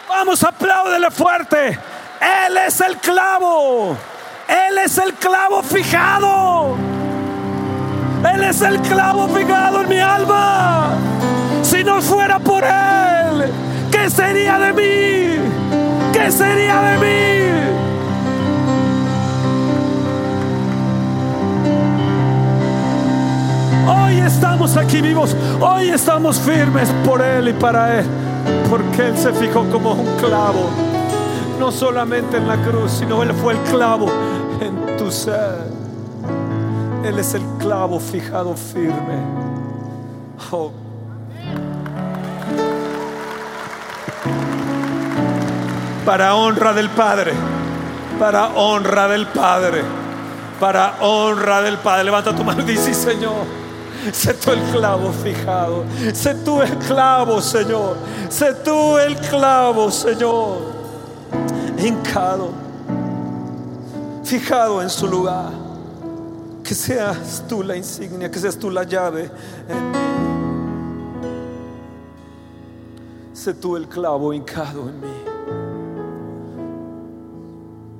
Vamos, 0.07 0.43
apláudele 0.43 1.11
fuerte. 1.11 1.77
Él 2.47 2.57
es 2.57 2.81
el 2.81 2.97
clavo. 2.97 3.97
Él 4.47 4.77
es 4.77 4.97
el 4.97 5.13
clavo 5.15 5.61
fijado. 5.63 6.75
Él 8.33 8.43
es 8.43 8.61
el 8.61 8.79
clavo 8.81 9.27
fijado 9.27 9.81
en 9.81 9.89
mi 9.89 9.99
alma. 9.99 10.91
Si 11.63 11.83
no 11.83 12.01
fuera 12.01 12.39
por 12.39 12.63
Él, 12.63 13.51
¿qué 13.91 14.09
sería 14.09 14.57
de 14.57 14.73
mí? 14.73 16.11
¿Qué 16.13 16.31
sería 16.31 16.81
de 16.81 16.97
mí? 16.97 17.94
Hoy 23.87 24.17
estamos 24.17 24.77
aquí 24.77 24.99
vivos, 24.99 25.35
hoy 25.61 25.89
estamos 25.89 26.39
firmes 26.39 26.89
por 27.05 27.21
Él 27.21 27.49
y 27.49 27.53
para 27.53 27.99
Él, 27.99 28.05
porque 28.67 29.09
Él 29.09 29.17
se 29.17 29.31
fijó 29.31 29.63
como 29.69 29.91
un 29.91 30.15
clavo, 30.17 30.69
no 31.59 31.71
solamente 31.71 32.37
en 32.37 32.47
la 32.47 32.57
cruz, 32.57 32.93
sino 32.93 33.21
Él 33.21 33.31
fue 33.33 33.53
el 33.53 33.59
clavo 33.59 34.07
en 34.59 34.97
tu 34.97 35.11
ser. 35.11 35.69
Él 37.03 37.19
es 37.19 37.35
el 37.35 37.43
clavo 37.59 37.99
fijado 37.99 38.55
firme. 38.55 39.19
Oh. 40.51 40.71
Para 46.07 46.33
honra 46.33 46.73
del 46.73 46.89
Padre, 46.89 47.33
para 48.17 48.47
honra 48.55 49.07
del 49.07 49.27
Padre, 49.27 49.83
para 50.59 50.95
honra 51.01 51.61
del 51.61 51.77
Padre. 51.77 52.05
Levanta 52.05 52.35
tu 52.35 52.43
mano 52.43 52.63
y 52.63 52.65
dice, 52.65 52.91
Señor. 52.91 53.64
Sé 54.11 54.33
tú 54.35 54.51
el 54.51 54.61
clavo 54.71 55.11
fijado. 55.11 55.83
Sé 56.13 56.35
tú 56.35 56.61
el 56.61 56.77
clavo, 56.77 57.41
Señor. 57.41 57.97
Sé 58.29 58.53
tú 58.63 58.97
el 58.97 59.15
clavo, 59.17 59.89
Señor. 59.91 60.57
Hincado. 61.77 62.49
fijado 64.23 64.81
en 64.81 64.89
su 64.89 65.07
lugar. 65.07 65.51
Que 66.63 66.73
seas 66.73 67.43
tú 67.47 67.61
la 67.61 67.75
insignia, 67.75 68.29
que 68.31 68.39
seas 68.39 68.57
tú 68.57 68.71
la 68.71 68.83
llave 68.83 69.29
en 69.69 69.91
mí. 69.91 69.97
Sé 73.33 73.53
tú 73.53 73.75
el 73.77 73.87
clavo 73.87 74.33
hincado 74.33 74.89
en 74.89 74.99
mí. 74.99 75.35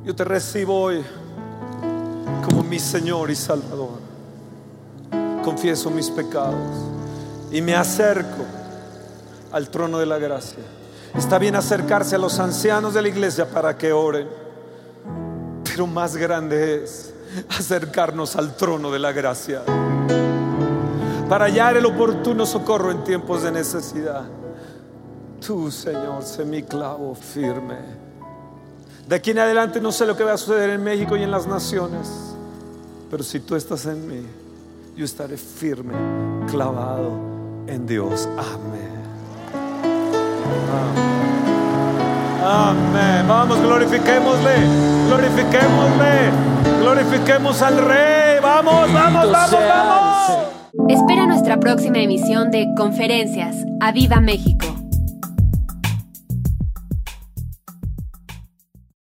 Yo 0.03 0.15
te 0.15 0.23
recibo 0.23 0.81
hoy 0.81 1.03
como 2.43 2.63
mi 2.63 2.79
Señor 2.79 3.29
y 3.29 3.35
Salvador. 3.35 4.14
Confieso 5.45 5.91
mis 5.91 6.09
pecados 6.09 6.55
y 7.51 7.61
me 7.61 7.75
acerco 7.75 8.43
al 9.51 9.69
trono 9.69 9.99
de 9.99 10.07
la 10.07 10.17
gracia. 10.17 10.63
Está 11.15 11.37
bien 11.37 11.55
acercarse 11.55 12.15
a 12.15 12.17
los 12.17 12.39
ancianos 12.39 12.95
de 12.95 13.03
la 13.03 13.09
iglesia 13.09 13.47
para 13.47 13.77
que 13.77 13.93
oren, 13.93 14.27
pero 15.63 15.85
más 15.85 16.17
grande 16.17 16.83
es 16.83 17.13
acercarnos 17.47 18.35
al 18.35 18.57
trono 18.57 18.89
de 18.89 18.97
la 18.97 19.11
gracia 19.11 19.61
para 21.29 21.45
hallar 21.45 21.77
el 21.77 21.85
oportuno 21.85 22.47
socorro 22.47 22.89
en 22.89 23.03
tiempos 23.03 23.43
de 23.43 23.51
necesidad. 23.51 24.23
Tú, 25.45 25.69
Señor, 25.69 26.23
sé 26.23 26.43
mi 26.43 26.63
clavo 26.63 27.13
firme. 27.13 27.77
De 29.07 29.15
aquí 29.15 29.29
en 29.29 29.37
adelante 29.37 29.79
no 29.79 29.91
sé 29.91 30.07
lo 30.07 30.17
que 30.17 30.23
va 30.23 30.33
a 30.33 30.37
suceder 30.37 30.71
en 30.71 30.83
México 30.83 31.15
y 31.15 31.21
en 31.21 31.29
las 31.29 31.45
naciones, 31.45 32.09
pero 33.11 33.23
si 33.23 33.39
tú 33.41 33.55
estás 33.55 33.85
en 33.85 34.07
mí, 34.07 34.25
yo 34.95 35.03
estaré 35.03 35.37
firme, 35.37 35.93
clavado 36.49 37.11
en 37.67 37.85
Dios. 37.85 38.29
Amén. 38.37 38.95
Amén. 42.43 43.27
Vamos, 43.27 43.59
glorifiquémosle, 43.59 44.55
glorifiquémosle, 45.07 46.31
glorifiquemos 46.79 47.61
al 47.61 47.77
Rey. 47.77 48.39
Vamos, 48.41 48.93
vamos, 48.93 49.31
vamos, 49.31 49.51
vamos. 49.51 50.47
Espera 50.89 51.25
nuestra 51.25 51.59
próxima 51.59 51.99
emisión 51.99 52.51
de 52.51 52.67
Conferencias. 52.77 53.55
¡A 53.81 53.91
Viva 53.91 54.21
México! 54.21 54.84